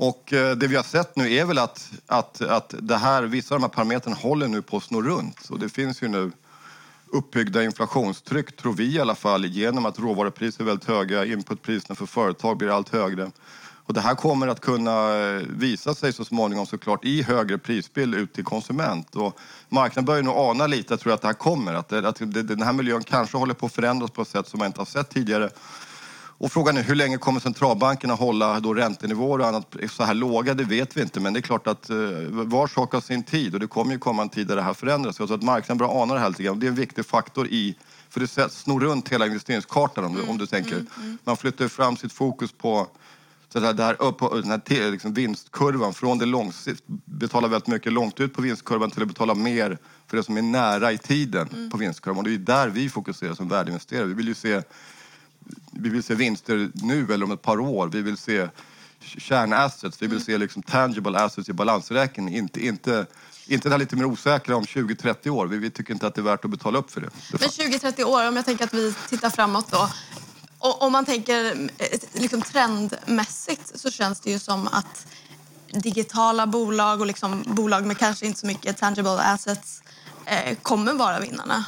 Och 0.03 0.33
eh, 0.33 0.57
det 0.57 0.67
vi 0.67 0.77
har 0.77 0.83
sett 0.83 1.17
nu 1.17 1.35
är 1.35 1.45
väl 1.45 1.59
att, 1.59 1.91
att, 2.07 2.41
att 2.41 2.75
det 2.79 2.97
här, 2.97 3.23
vissa 3.23 3.55
av 3.55 3.61
de 3.61 3.65
här 3.65 3.75
parametrarna 3.75 4.17
håller 4.17 4.49
nu 4.49 4.63
på 4.63 4.77
att 4.77 4.83
snurra 4.83 5.09
runt. 5.09 5.51
Och 5.51 5.59
det 5.59 5.69
finns 5.69 6.03
ju 6.03 6.09
nu 6.09 6.33
uppbyggda 7.07 7.65
inflationstryck, 7.65 8.57
tror 8.57 8.73
vi 8.73 8.97
i 8.97 9.01
alla 9.01 9.15
fall, 9.15 9.45
genom 9.45 9.87
att 9.87 9.99
råvarupriser 9.99 10.61
är 10.61 10.65
väldigt 10.65 10.89
höga, 10.89 11.25
inputpriserna 11.25 11.95
för 11.95 12.07
företag 12.07 12.57
blir 12.57 12.77
allt 12.77 12.89
högre. 12.89 13.31
Och 13.85 13.95
det 13.95 14.01
här 14.01 14.15
kommer 14.15 14.49
att 14.49 14.61
kunna 14.61 15.19
eh, 15.19 15.43
visa 15.49 15.95
sig 15.95 16.13
så 16.13 16.25
småningom 16.25 16.67
såklart 16.67 17.05
i 17.05 17.23
högre 17.23 17.59
prisbild 17.59 18.15
ut 18.15 18.33
till 18.33 18.45
konsument. 18.45 19.17
Och 19.17 19.39
marknaden 19.69 20.05
börjar 20.05 20.23
nog 20.23 20.37
ana 20.37 20.67
lite, 20.67 20.97
tror 20.97 21.11
jag, 21.11 21.15
att 21.15 21.23
det 21.23 21.29
här 21.29 21.35
kommer. 21.35 21.75
Att, 21.75 21.89
det, 21.89 22.09
att 22.09 22.17
det, 22.19 22.43
den 22.43 22.63
här 22.63 22.73
miljön 22.73 23.05
kanske 23.05 23.37
håller 23.37 23.55
på 23.55 23.67
att 23.67 23.73
förändras 23.73 24.11
på 24.11 24.23
ett 24.23 24.29
sätt 24.29 24.49
som 24.49 24.59
man 24.59 24.67
inte 24.67 24.81
har 24.81 24.87
sett 24.87 25.11
tidigare. 25.11 25.51
Och 26.43 26.53
frågan 26.53 26.77
är 26.77 26.83
hur 26.83 26.95
länge 26.95 27.19
kommer 27.19 27.41
centralbankerna 27.41 28.15
hålla 28.15 28.61
då 28.61 28.75
räntenivåer 28.75 29.39
och 29.39 29.47
annat 29.47 29.77
så 29.91 30.05
här 30.05 30.15
låga? 30.15 30.55
Det 30.55 30.65
vet 30.65 30.97
vi 30.97 31.03
inte, 31.03 31.21
men 31.21 31.33
det 31.33 31.39
är 31.39 31.43
klart 31.43 31.67
att 31.67 31.91
eh, 31.91 31.97
var 32.29 32.67
sak 32.67 32.93
har 32.93 33.01
sin 33.01 33.23
tid 33.23 33.55
och 33.55 33.61
det 33.61 33.67
kommer 33.67 33.93
ju 33.93 33.99
komma 33.99 34.23
en 34.23 34.29
tid 34.29 34.47
där 34.47 34.57
det 34.57 34.63
här 34.63 34.75
förändras. 34.75 35.17
Så 35.17 35.35
att 35.35 35.43
marknaden 35.43 35.79
börjar 35.79 36.03
ana 36.03 36.15
det 36.15 36.21
här 36.21 36.29
lite 36.29 36.43
grann. 36.43 36.61
Det 36.61 36.67
är 36.67 36.69
en 36.69 36.75
viktig 36.75 37.07
faktor 37.07 37.47
i, 37.47 37.77
för 38.11 38.21
det 38.21 38.53
snor 38.53 38.81
runt 38.81 39.09
hela 39.09 39.27
investeringskartan 39.27 40.05
om 40.05 40.15
du, 40.15 40.23
om 40.23 40.39
du 40.39 40.47
tänker. 40.47 40.75
Mm, 40.75 40.87
mm. 40.97 41.19
Man 41.25 41.37
flyttar 41.37 41.69
fram 41.69 41.97
sitt 41.97 42.13
fokus 42.13 42.53
på 42.53 42.87
så 43.53 43.61
det 43.61 43.83
här, 43.83 44.03
upp 44.03 44.19
på 44.19 44.41
den 44.41 44.51
här 44.51 44.91
liksom 44.91 45.15
vinstkurvan 45.15 45.95
från 45.95 46.19
det 46.19 46.27
långsikt, 46.27 46.83
betala 47.05 47.49
väldigt 47.49 47.69
mycket 47.69 47.93
långt 47.93 48.21
ut 48.21 48.35
på 48.35 48.43
vinstkurvan 48.43 48.91
till 48.91 49.03
att 49.03 49.09
betala 49.09 49.35
mer 49.35 49.79
för 50.07 50.17
det 50.17 50.23
som 50.23 50.37
är 50.37 50.43
nära 50.43 50.93
i 50.93 50.99
tiden 50.99 51.49
mm. 51.53 51.71
på 51.71 51.77
vinstkurvan. 51.77 52.19
Och 52.19 52.25
det 52.25 52.35
är 52.35 52.39
där 52.39 52.69
vi 52.69 52.89
fokuserar 52.89 53.35
som 53.35 53.49
värdeinvesterare. 53.49 54.05
Vi 54.05 54.15
vill 54.15 54.29
ju 54.29 54.35
se 54.35 54.63
vi 55.73 55.89
vill 55.89 56.03
se 56.03 56.15
vinster 56.15 56.71
nu 56.75 57.13
eller 57.13 57.25
om 57.25 57.33
ett 57.33 57.43
par 57.43 57.61
år. 57.61 57.89
Vi 57.89 58.03
vill 58.03 58.17
se 58.17 58.49
kärnassets, 59.01 60.03
vi 60.03 60.07
vill 60.07 60.17
mm. 60.17 60.25
se 60.25 60.39
liksom 60.39 60.63
tangible 60.63 61.19
assets 61.19 61.49
i 61.49 61.53
balansräkningen. 61.53 62.35
Inte, 62.35 62.67
inte, 62.67 63.07
inte 63.47 63.69
det 63.69 63.73
här 63.73 63.79
lite 63.79 63.97
mer 63.97 64.05
osäkra 64.05 64.57
om 64.57 64.65
20-30 64.65 65.29
år. 65.29 65.47
Vi, 65.47 65.59
vi, 65.59 65.71
tycker 65.71 65.93
inte 65.93 66.07
att 66.07 66.15
det 66.15 66.21
är 66.21 66.23
värt 66.23 66.45
att 66.45 66.51
betala 66.51 66.79
upp 66.79 66.91
för 66.91 67.01
det. 67.01 67.11
Men 67.31 67.49
20-30 67.49 68.05
år, 68.05 68.29
om 68.29 68.37
jag 68.37 68.45
tänker 68.45 68.65
att 68.65 68.75
vi 68.75 68.95
tittar 69.09 69.31
framåt 69.31 69.71
då. 69.71 69.89
Och, 70.59 70.83
om 70.83 70.93
man 70.93 71.05
tänker 71.05 71.45
eh, 71.79 71.99
liksom 72.13 72.43
trendmässigt 72.43 73.81
så 73.81 73.91
känns 73.91 74.21
det 74.21 74.31
ju 74.31 74.39
som 74.39 74.69
att 74.69 75.07
digitala 75.73 76.47
bolag 76.47 77.01
och 77.01 77.07
liksom 77.07 77.45
bolag 77.47 77.87
med 77.87 77.99
kanske 77.99 78.27
inte 78.27 78.41
så 78.41 78.47
mycket 78.47 78.77
tangible 78.77 79.19
assets 79.19 79.83
eh, 80.27 80.57
kommer 80.63 80.93
vara 80.93 81.21
vinnarna. 81.21 81.65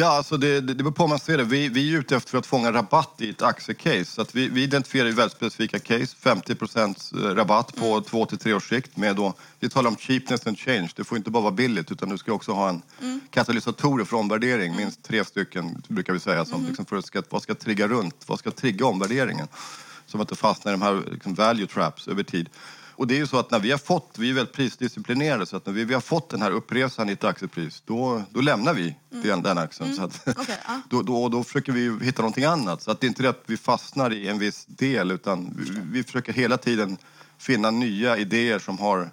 Ja, 0.00 0.06
alltså 0.06 0.36
det, 0.36 0.60
det, 0.60 0.74
det 0.74 0.74
beror 0.74 0.90
på 0.90 1.02
hur 1.02 1.08
man 1.08 1.18
ser 1.18 1.38
det. 1.38 1.44
Vi, 1.44 1.68
vi 1.68 1.94
är 1.94 1.98
ute 1.98 2.16
efter 2.16 2.38
att 2.38 2.46
fånga 2.46 2.72
rabatt 2.72 3.14
i 3.18 3.30
ett 3.30 3.42
aktiecase. 3.42 4.04
Så 4.04 4.22
att 4.22 4.34
vi, 4.34 4.48
vi 4.48 4.62
identifierar 4.62 5.06
ju 5.06 5.12
väldigt 5.12 5.36
specifika 5.36 5.78
case. 5.78 6.16
50% 6.22 7.34
rabatt 7.34 7.76
på 7.76 7.86
mm. 7.92 8.04
två 8.04 8.26
till 8.26 8.38
tre 8.38 8.52
års 8.54 8.68
sikt. 8.68 8.96
Med 8.96 9.16
då, 9.16 9.34
vi 9.60 9.68
talar 9.68 9.90
om 9.90 9.96
cheapness 9.96 10.46
and 10.46 10.58
change. 10.58 10.90
Det 10.96 11.04
får 11.04 11.18
inte 11.18 11.30
bara 11.30 11.42
vara 11.42 11.52
billigt 11.52 11.92
utan 11.92 12.08
du 12.08 12.18
ska 12.18 12.32
också 12.32 12.52
ha 12.52 12.68
en 12.68 12.82
mm. 13.00 13.20
katalysatorer 13.30 14.04
för 14.04 14.16
omvärdering. 14.16 14.72
Mm. 14.72 14.76
Minst 14.76 15.02
tre 15.02 15.24
stycken 15.24 15.82
brukar 15.88 16.12
vi 16.12 16.20
säga. 16.20 16.44
Som, 16.44 16.54
mm. 16.54 16.66
liksom 16.68 16.86
för 16.86 17.00
ska, 17.00 17.22
vad 17.30 17.42
ska 17.42 17.54
trigga 17.54 17.88
runt? 17.88 18.24
Vad 18.26 18.38
ska 18.38 18.50
trigga 18.50 18.86
omvärderingen? 18.86 19.46
Så 20.06 20.10
att 20.10 20.14
man 20.14 20.20
inte 20.20 20.36
fastnar 20.36 20.72
i 20.72 20.74
de 20.74 20.82
här 20.82 21.02
liksom, 21.12 21.34
value 21.34 21.66
traps 21.66 22.08
över 22.08 22.22
tid. 22.22 22.48
Och 22.98 23.06
det 23.06 23.14
är 23.14 23.18
ju 23.18 23.26
så 23.26 23.38
att 23.38 23.50
när 23.50 23.60
vi 23.60 23.70
har 23.70 23.78
fått, 23.78 24.14
vi 24.18 24.30
är 24.30 24.34
väldigt 24.34 24.54
prisdisciplinerade, 24.54 25.46
så 25.46 25.56
att 25.56 25.66
när 25.66 25.72
vi, 25.72 25.84
vi 25.84 25.94
har 25.94 26.00
fått 26.00 26.30
den 26.30 26.42
här 26.42 26.50
uppresan 26.50 27.08
i 27.08 27.12
ett 27.12 27.24
aktiepris, 27.24 27.82
då, 27.86 28.22
då 28.30 28.40
lämnar 28.40 28.74
vi 28.74 28.96
mm. 29.12 29.26
den, 29.26 29.42
den 29.42 29.58
aktien. 29.58 29.92
Mm. 29.92 29.96
Så 29.96 30.04
att, 30.04 30.38
okay, 30.38 30.56
ja. 30.66 30.80
då, 30.90 31.02
då, 31.02 31.28
då 31.28 31.44
försöker 31.44 31.72
vi 31.72 32.04
hitta 32.04 32.22
någonting 32.22 32.44
annat. 32.44 32.82
Så 32.82 32.90
att 32.90 33.00
det 33.00 33.06
är 33.06 33.08
inte 33.08 33.22
det 33.22 33.28
att 33.28 33.42
vi 33.46 33.56
fastnar 33.56 34.12
i 34.12 34.28
en 34.28 34.38
viss 34.38 34.66
del, 34.66 35.10
utan 35.10 35.54
vi, 35.58 35.80
vi 35.92 36.04
försöker 36.04 36.32
hela 36.32 36.56
tiden 36.56 36.96
finna 37.38 37.70
nya 37.70 38.16
idéer 38.16 38.58
som 38.58 38.78
har 38.78 39.10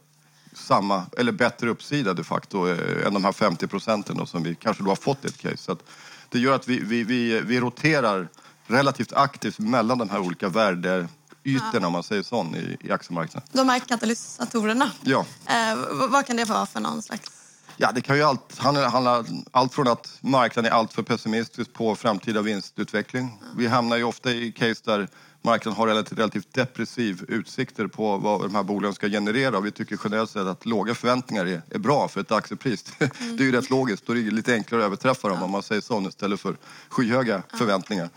samma, 0.53 1.05
eller 1.17 1.31
bättre 1.31 1.69
uppsida 1.69 2.13
de 2.13 2.23
facto, 2.23 2.67
eh, 2.67 3.07
än 3.07 3.13
de 3.13 3.25
här 3.25 3.31
50 3.31 3.67
procenten 3.67 4.27
som 4.27 4.43
vi 4.43 4.55
kanske 4.55 4.83
då 4.83 4.89
har 4.89 4.95
fått 4.95 5.25
i 5.25 5.27
ett 5.27 5.37
case. 5.37 5.57
Så 5.57 5.71
att 5.71 5.83
det 6.29 6.39
gör 6.39 6.55
att 6.55 6.67
vi, 6.67 6.79
vi, 6.79 7.03
vi, 7.03 7.39
vi 7.39 7.59
roterar 7.59 8.27
relativt 8.67 9.13
aktivt 9.13 9.59
mellan 9.59 9.97
de 9.97 10.09
här 10.09 10.19
olika 10.19 10.49
värde 10.49 11.07
ytorna 11.45 11.87
om 11.87 11.93
man 11.93 12.03
säger 12.03 12.23
så 12.23 12.45
i, 12.55 12.87
i 12.87 12.91
aktiemarknaden. 12.91 13.49
De 13.51 13.69
här 13.69 13.79
katalysatorerna, 13.79 14.91
ja. 15.01 15.25
Eh, 15.45 15.77
vad 16.09 16.25
kan 16.25 16.35
det 16.35 16.45
vara 16.45 16.65
för 16.65 16.79
någon 16.79 17.01
slags? 17.01 17.31
Ja, 17.77 17.91
det 17.91 18.01
kan 18.01 18.17
ju 18.17 18.23
allt, 18.23 18.57
handla 18.57 19.25
allt 19.51 19.73
från 19.73 19.87
att 19.87 20.17
marknaden 20.21 20.71
är 20.71 20.75
alltför 20.75 21.03
pessimistisk 21.03 21.73
på 21.73 21.95
framtida 21.95 22.41
vinstutveckling. 22.41 23.41
Vi 23.57 23.67
hamnar 23.67 23.97
ju 23.97 24.03
ofta 24.03 24.31
i 24.31 24.51
case 24.51 24.81
där 24.85 25.07
marknaden 25.41 25.77
har 25.77 25.87
relativt, 25.87 26.19
relativt 26.19 26.53
depressiv 26.53 27.25
utsikter 27.27 27.87
på 27.87 28.17
vad 28.17 28.41
de 28.41 28.55
här 28.55 28.63
bolagen 28.63 28.95
ska 28.95 29.09
generera. 29.09 29.59
Vi 29.59 29.71
tycker 29.71 29.99
generellt 30.03 30.29
sett 30.29 30.47
att 30.47 30.65
låga 30.65 30.95
förväntningar 30.95 31.45
är, 31.45 31.61
är 31.69 31.79
bra 31.79 32.07
för 32.07 32.21
ett 32.21 32.31
aktiepris. 32.31 32.85
Mm. 32.99 33.11
det 33.37 33.43
är 33.43 33.45
ju 33.45 33.51
rätt 33.51 33.69
logiskt. 33.69 34.05
Då 34.05 34.13
är 34.13 34.15
det 34.15 34.31
lite 34.31 34.53
enklare 34.53 34.81
att 34.81 34.85
överträffa 34.85 35.29
dem 35.29 35.43
om 35.43 35.51
man 35.51 35.63
säger 35.63 35.81
så 35.81 36.01
istället 36.01 36.39
för 36.39 36.57
skyhöga 36.89 37.43
förväntningar. 37.57 38.09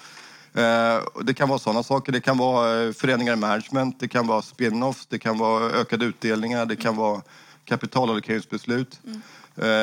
Eh, 0.59 1.03
det 1.23 1.35
kan 1.35 1.49
vara 1.49 1.59
sådana 1.59 1.83
saker. 1.83 2.13
Det 2.13 2.21
kan 2.21 2.39
vara 2.39 2.83
eh, 2.83 2.93
föreningar 2.93 3.33
i 3.33 3.37
management, 3.37 4.01
det 4.01 4.09
kan 4.09 4.27
vara 4.27 4.43
spin-offs, 4.43 5.07
det 5.09 5.19
kan 5.19 5.39
vara 5.39 5.65
ökade 5.71 6.05
utdelningar, 6.05 6.67
det 6.67 6.77
kan 6.77 6.97
vara 6.97 7.23
kapitalallokeringsbeslut 7.65 9.01
mm. 9.05 9.21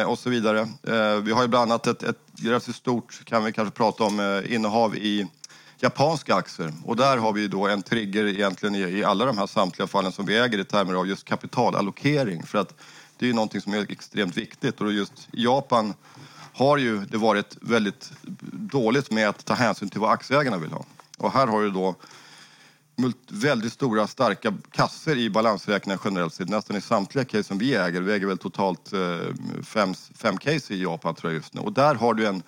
Och 0.08 0.20
så 0.20 0.30
vidare. 0.30 0.68
Vi 1.22 1.32
har 1.32 1.42
ju 1.42 1.48
bland 1.48 1.72
annat 1.72 1.88
ett, 1.88 2.04
ett 2.04 2.18
relativt 2.42 2.76
stort, 2.76 3.26
kan 3.26 3.44
vi 3.44 3.52
kanske 3.52 3.76
prata 3.76 4.04
om, 4.04 4.44
innehav 4.50 4.96
i 4.96 5.28
japanska 5.80 6.36
aktier. 6.36 6.74
Och 6.86 6.96
där 6.96 7.18
har 7.18 7.34
vi 7.34 7.48
då 7.48 7.68
en 7.68 7.82
trigger 7.82 8.26
egentligen 8.26 8.76
i, 8.76 8.80
i 8.80 9.04
alla 9.04 9.26
de 9.26 9.38
här 9.38 9.48
samtliga 9.48 9.88
fallen 9.88 10.12
som 10.12 10.26
vi 10.26 10.38
äger 10.38 10.60
i 10.60 10.64
termer 10.64 10.94
av 10.94 11.08
just 11.08 11.26
kapitalallokering. 11.26 12.44
För 12.44 12.58
att 12.58 12.74
det 13.18 13.26
är 13.26 13.28
ju 13.28 13.34
någonting 13.34 13.62
som 13.62 13.74
är 13.74 13.92
extremt 13.92 14.38
viktigt 14.38 14.82
och 14.82 14.94
just 14.94 15.28
Japan 15.32 15.94
har 16.56 16.78
ju 16.78 17.06
det 17.06 17.18
varit 17.18 17.58
väldigt 17.62 18.12
dåligt 18.52 19.12
med 19.12 19.30
att 19.30 19.46
ta 19.46 19.54
hänsyn 19.54 19.90
till 19.90 20.00
vad 20.00 20.12
aktieägarna 20.12 20.58
vill 20.58 20.72
ha. 20.72 20.86
Och 21.18 21.32
här 21.32 21.48
har 21.48 21.62
ju 21.62 21.70
då 21.70 21.96
väldigt 23.30 23.74
stora 23.74 24.08
starka 24.08 24.54
kasser 24.72 25.18
i 25.18 25.30
balansräkningar 25.30 26.00
generellt 26.04 26.34
sett. 26.34 26.50
Nästan 26.50 26.78
i 26.78 26.82
samtliga 26.82 27.26
case 27.26 27.44
som 27.44 27.58
vi 27.58 27.76
äger. 27.76 28.02
Vi 28.02 28.14
äger 28.14 28.28
väl 28.28 28.38
totalt 28.38 28.94
eh, 28.94 29.00
fem, 29.64 29.94
fem 30.16 30.38
case 30.38 30.74
i 30.74 30.82
Japan 30.82 31.16
tror 31.16 31.32
jag 31.32 31.38
just 31.38 31.54
nu. 31.54 31.62
Och 31.62 31.74
där 31.74 31.96
har 31.96 32.14
du 32.14 32.26
en 32.26 32.44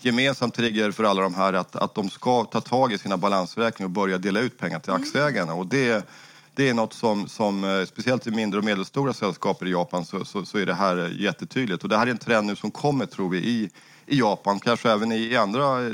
gemensam 0.00 0.50
trigger 0.50 0.90
för 0.90 1.04
alla 1.04 1.22
de 1.22 1.34
här 1.34 1.52
att, 1.52 1.76
att 1.76 1.94
de 1.94 2.10
ska 2.10 2.44
ta 2.44 2.60
tag 2.60 2.92
i 2.92 2.98
sina 2.98 3.16
balansräkningar 3.16 3.86
och 3.86 3.90
börja 3.90 4.18
dela 4.18 4.40
ut 4.40 4.58
pengar 4.58 4.80
till 4.80 4.92
aktieägarna. 4.92 5.54
Och 5.54 5.66
det 5.66 6.08
det 6.56 6.68
är 6.68 6.74
något 6.74 6.92
som, 6.92 7.28
som 7.28 7.64
eh, 7.64 7.86
speciellt 7.86 8.26
i 8.26 8.30
mindre 8.30 8.58
och 8.58 8.64
medelstora 8.64 9.12
sällskaper 9.12 9.66
i 9.66 9.70
Japan 9.70 10.04
så, 10.04 10.24
så, 10.24 10.44
så, 10.44 10.58
är 10.58 10.66
det 10.66 10.74
här 10.74 10.96
jättetydligt. 11.18 11.82
Och 11.82 11.88
det 11.88 11.96
här 11.96 12.06
är 12.06 12.10
en 12.10 12.18
trend 12.18 12.46
nu 12.46 12.56
som 12.56 12.70
kommer 12.70 13.06
tror 13.06 13.30
vi 13.30 13.38
i, 13.38 13.70
i 14.06 14.18
Japan, 14.18 14.60
kanske 14.60 14.90
även 14.90 15.12
i 15.12 15.36
andra 15.36 15.86
eh, 15.86 15.92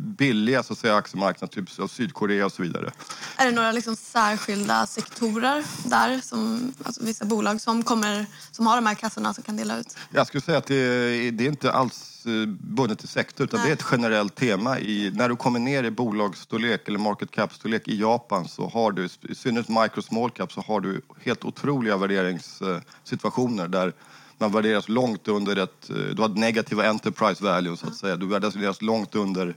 billiga 0.00 0.62
så 0.62 0.72
att 0.72 0.78
säga, 0.78 0.96
aktiemarknader, 0.96 1.52
typ 1.52 1.90
Sydkorea 1.90 2.46
och 2.46 2.52
så 2.52 2.62
vidare. 2.62 2.92
Är 3.36 3.46
det 3.46 3.52
några 3.52 3.72
liksom 3.72 3.96
särskilda 3.96 4.86
sektorer 4.86 5.64
där, 5.84 6.20
som, 6.20 6.72
alltså 6.82 7.04
vissa 7.04 7.24
bolag 7.24 7.60
som, 7.60 7.82
kommer, 7.82 8.26
som 8.50 8.66
har 8.66 8.76
de 8.76 8.86
här 8.86 8.94
kassorna 8.94 9.34
som 9.34 9.44
kan 9.44 9.56
dela 9.56 9.78
ut? 9.78 9.96
Jag 10.10 10.26
skulle 10.26 10.42
säga 10.42 10.58
att 10.58 10.66
det, 10.66 11.30
det 11.30 11.44
är 11.44 11.48
inte 11.48 11.72
alls 11.72 12.11
Eh, 12.11 12.11
bundet 12.60 12.98
till 12.98 13.08
sektor 13.08 13.44
utan 13.44 13.60
Nej. 13.60 13.66
det 13.66 13.72
är 13.72 13.76
ett 13.76 13.86
generellt 13.90 14.34
tema. 14.34 14.78
I, 14.78 15.12
när 15.14 15.28
du 15.28 15.36
kommer 15.36 15.58
ner 15.58 15.84
i 15.84 15.90
bolagsstorlek 15.90 16.88
eller 16.88 16.98
market 16.98 17.30
cap-storlek 17.30 17.88
i 17.88 18.00
Japan 18.00 18.48
så 18.48 18.68
har 18.68 18.92
du, 18.92 19.08
i 19.22 19.34
synnerhet 19.34 19.68
micro 19.68 20.02
small 20.02 20.30
cap, 20.30 20.52
så 20.52 20.60
har 20.60 20.80
du 20.80 21.00
helt 21.20 21.44
otroliga 21.44 21.96
värderingssituationer 21.96 23.68
där 23.68 23.92
man 24.38 24.52
värderas 24.52 24.88
långt 24.88 25.28
under 25.28 25.56
ett, 25.56 25.90
eh, 25.90 25.96
du 25.96 26.22
har 26.22 26.28
negativa 26.28 26.88
enterprise 26.88 27.44
value 27.44 27.76
så 27.76 27.86
att 27.86 27.96
säga. 27.96 28.16
Du 28.16 28.26
värderas 28.26 28.82
långt 28.82 29.14
under 29.14 29.54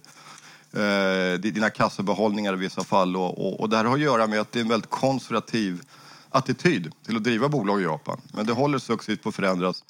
eh, 0.74 1.40
dina 1.40 1.70
kassabehållningar 1.70 2.54
i 2.54 2.58
vissa 2.58 2.84
fall 2.84 3.16
och, 3.16 3.46
och, 3.46 3.60
och 3.60 3.70
det 3.70 3.78
här 3.78 3.86
har 3.86 3.94
att 3.94 4.00
göra 4.00 4.28
med 4.28 4.40
att 4.40 4.52
det 4.52 4.60
är 4.60 4.64
en 4.64 4.70
väldigt 4.70 4.90
konservativ 4.90 5.82
attityd 6.30 6.92
till 7.06 7.16
att 7.16 7.24
driva 7.24 7.50
bolag 7.50 7.82
i 7.82 7.84
Japan. 7.84 8.22
Men 8.34 8.46
det 8.46 8.54
håller 8.54 8.80
successivt 8.80 9.24
på 9.24 9.30
att 9.30 9.36
förändras. 9.36 9.84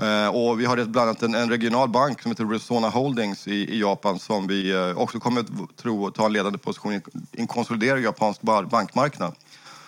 Eh, 0.00 0.28
och 0.28 0.60
vi 0.60 0.64
har 0.64 0.76
bland 0.76 1.08
annat 1.08 1.22
en, 1.22 1.34
en, 1.34 1.50
regional 1.50 1.88
bank 1.88 2.22
som 2.22 2.30
heter 2.30 2.44
Resona 2.44 2.88
Holdings 2.88 3.48
i, 3.48 3.54
i 3.54 3.80
Japan 3.80 4.18
som 4.18 4.46
vi 4.46 4.72
eh, 4.72 4.98
också 4.98 5.20
kommer 5.20 5.40
att 5.40 5.76
tro 5.76 6.10
ta 6.10 6.26
en 6.26 6.32
ledande 6.32 6.58
position 6.58 6.92
i 6.92 7.00
en 7.32 7.46
konsoliderad 7.46 8.00
japansk 8.00 8.40
bankmarknad. 8.42 9.34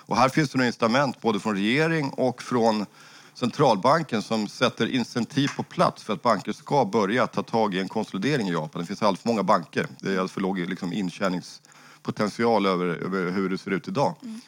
Och 0.06 0.16
här 0.16 0.28
finns 0.28 0.50
det 0.50 0.58
nu 0.58 0.66
incitament 0.66 1.20
både 1.20 1.40
från 1.40 1.54
regering 1.54 2.10
och 2.10 2.42
från 2.42 2.86
centralbanken 3.34 4.22
som 4.22 4.48
sätter 4.48 4.86
incentiv 4.86 5.50
på 5.56 5.62
plats 5.62 6.02
för 6.02 6.12
att 6.12 6.22
banker 6.22 6.52
ska 6.52 6.84
börja 6.84 7.26
ta 7.26 7.42
tag 7.42 7.74
i 7.74 7.80
en 7.80 7.88
konsolidering 7.88 8.48
i 8.48 8.52
Japan. 8.52 8.80
Det 8.80 8.86
finns 8.86 9.02
alldeles 9.02 9.20
för 9.20 9.28
många 9.28 9.42
banker. 9.42 9.86
Det 10.00 10.08
är 10.08 10.12
alldeles 10.12 10.32
för 10.32 10.40
låg 10.40 10.58
liksom, 10.58 10.92
intjäningspotential 10.92 12.66
över, 12.66 12.86
över 12.86 13.30
hur 13.30 13.50
det 13.50 13.58
ser 13.58 13.70
ut 13.70 13.88
idag. 13.88 14.14
Mm. 14.22 14.40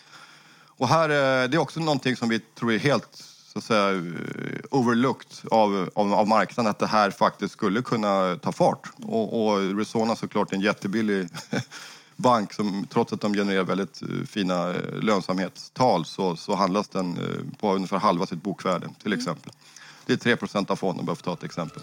Och 0.76 0.88
här, 0.88 1.08
eh, 1.08 1.48
det 1.48 1.56
är 1.56 1.58
också 1.58 1.80
någonting 1.80 2.16
som 2.16 2.28
vi 2.28 2.38
tror 2.38 2.72
är 2.72 2.78
helt 2.78 3.33
så 3.54 3.58
att 3.58 3.64
säga, 3.64 3.90
eh, 3.90 4.60
overlooked 4.70 5.50
av, 5.50 5.90
av, 5.94 6.14
av, 6.14 6.28
marknaden 6.28 6.70
att 6.70 6.78
det 6.78 6.86
här 6.86 7.10
faktiskt 7.10 7.52
skulle 7.52 7.82
kunna 7.82 8.36
ta 8.36 8.52
fart. 8.52 8.90
Och, 9.02 9.46
och 9.46 9.76
Resona 9.78 10.16
såklart 10.16 10.52
en 10.52 10.60
jättebillig 10.60 11.28
bank 12.16 12.52
som 12.52 12.86
trots 12.90 13.12
att 13.12 13.20
de 13.20 13.34
genererar 13.34 13.64
väldigt 13.64 14.02
eh, 14.02 14.26
fina 14.26 14.70
eh, 14.70 14.98
lönsamhetstal 15.02 16.04
så, 16.04 16.36
så 16.36 16.54
handlas 16.54 16.88
den 16.88 17.18
på 17.60 17.74
ungefär 17.74 17.98
halva 17.98 18.26
sitt 18.26 18.42
bokvärde 18.42 18.88
till 19.02 19.12
mm. 19.12 19.18
exempel. 19.18 19.52
Det 20.06 20.12
är 20.12 20.16
3 20.16 20.36
procent 20.36 20.70
av 20.70 20.76
fonden, 20.76 21.06
bara 21.06 21.16
för 21.16 21.20
att 21.20 21.24
ta 21.24 21.32
ett 21.32 21.44
exempel. 21.44 21.82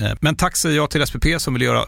Eh, 0.00 0.12
men 0.20 0.36
tack 0.36 0.56
säger 0.56 0.76
jag 0.76 0.90
till 0.90 1.06
SPP 1.06 1.26
som 1.38 1.54
vill 1.54 1.62
göra 1.62 1.86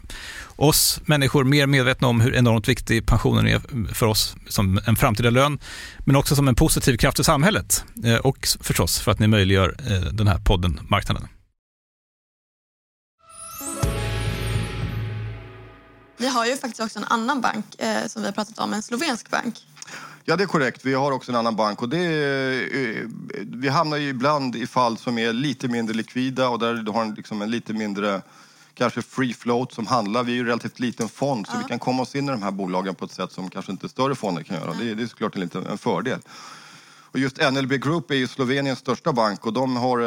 oss 0.57 1.01
människor 1.07 1.45
mer 1.45 1.67
medvetna 1.67 2.09
om 2.09 2.21
hur 2.21 2.35
enormt 2.35 2.69
viktig 2.69 3.07
pensionen 3.07 3.47
är 3.47 3.95
för 3.95 4.07
oss 4.07 4.37
som 4.49 4.81
en 4.87 4.97
framtida 4.97 5.31
lön, 5.31 5.59
men 5.99 6.17
också 6.17 6.37
som 6.37 6.49
en 6.49 6.55
positiv 6.55 6.97
kraft 6.97 7.21
i 7.21 7.25
samhället 7.25 7.85
eh, 8.05 8.17
och 8.17 8.49
förstås 8.61 9.01
för 9.01 9.13
att 9.13 9.19
ni 9.19 9.27
möjliggör 9.27 9.77
eh, 9.79 10.01
den 10.01 10.29
här 10.29 10.39
podden 10.39 10.81
Marknaden. 10.89 11.29
Vi 16.17 16.29
har 16.29 16.47
ju 16.47 16.57
faktiskt 16.57 16.81
också 16.81 16.99
en 16.99 17.05
annan 17.05 17.41
bank 17.41 17.65
eh, 17.79 18.07
som 18.07 18.23
vi 18.23 18.29
har 18.29 18.33
pratat 18.33 18.59
om, 18.59 18.73
en 18.73 18.83
slovensk 18.83 19.31
bank. 19.31 19.55
Ja, 20.25 20.37
det 20.37 20.43
är 20.43 20.47
korrekt. 20.47 20.85
Vi 20.85 20.95
har 20.95 21.13
också 21.13 21.33
en 21.33 21.37
annan 21.37 21.57
bank. 21.57 21.83
Och 21.83 21.89
det 21.89 21.99
är, 21.99 23.01
eh, 23.01 23.09
vi 23.41 23.69
hamnar 23.69 23.97
ju 23.97 24.09
ibland 24.09 24.57
i 24.57 24.67
fall 24.67 24.97
som 24.97 25.19
är 25.19 25.33
lite 25.33 25.69
mindre 25.69 25.97
likvida 25.97 26.49
och 26.49 26.59
där 26.59 26.75
du 26.75 26.91
har 26.91 27.17
liksom 27.17 27.43
en 27.43 27.51
lite 27.51 27.73
mindre 27.73 28.23
kanske 28.75 29.03
free 29.03 29.35
float 29.35 29.73
som 29.73 29.87
handlar. 29.87 30.23
Vi 30.23 30.33
är 30.33 30.35
ju 30.35 30.41
en 30.41 30.47
relativt 30.47 30.81
liten 30.81 31.09
fond 31.09 31.47
så 31.47 31.53
ja. 31.55 31.59
vi 31.59 31.69
kan 31.69 31.79
komma 31.79 32.03
oss 32.03 32.15
in 32.15 32.29
i 32.29 32.31
de 32.31 32.43
här 32.43 32.51
bolagen 32.51 32.95
på 32.95 33.05
ett 33.05 33.13
sätt 33.13 33.33
som 33.33 33.51
kanske 33.51 33.73
inte 33.73 33.89
större 33.89 34.15
fonder 34.15 34.43
kan 34.43 34.57
göra. 34.57 34.73
Det, 34.73 34.95
det 34.95 35.03
är 35.03 35.07
såklart 35.07 35.35
en, 35.35 35.41
liten, 35.41 35.67
en 35.67 35.79
fördel. 35.79 36.19
Och 37.13 37.19
just 37.19 37.53
NLB 37.53 37.73
Group 37.73 38.11
är 38.11 38.15
ju 38.15 38.29
Sloveniens 38.29 38.79
största 38.79 39.13
bank 39.13 39.47
och 39.47 39.53
de 39.53 39.77
har, 39.77 39.99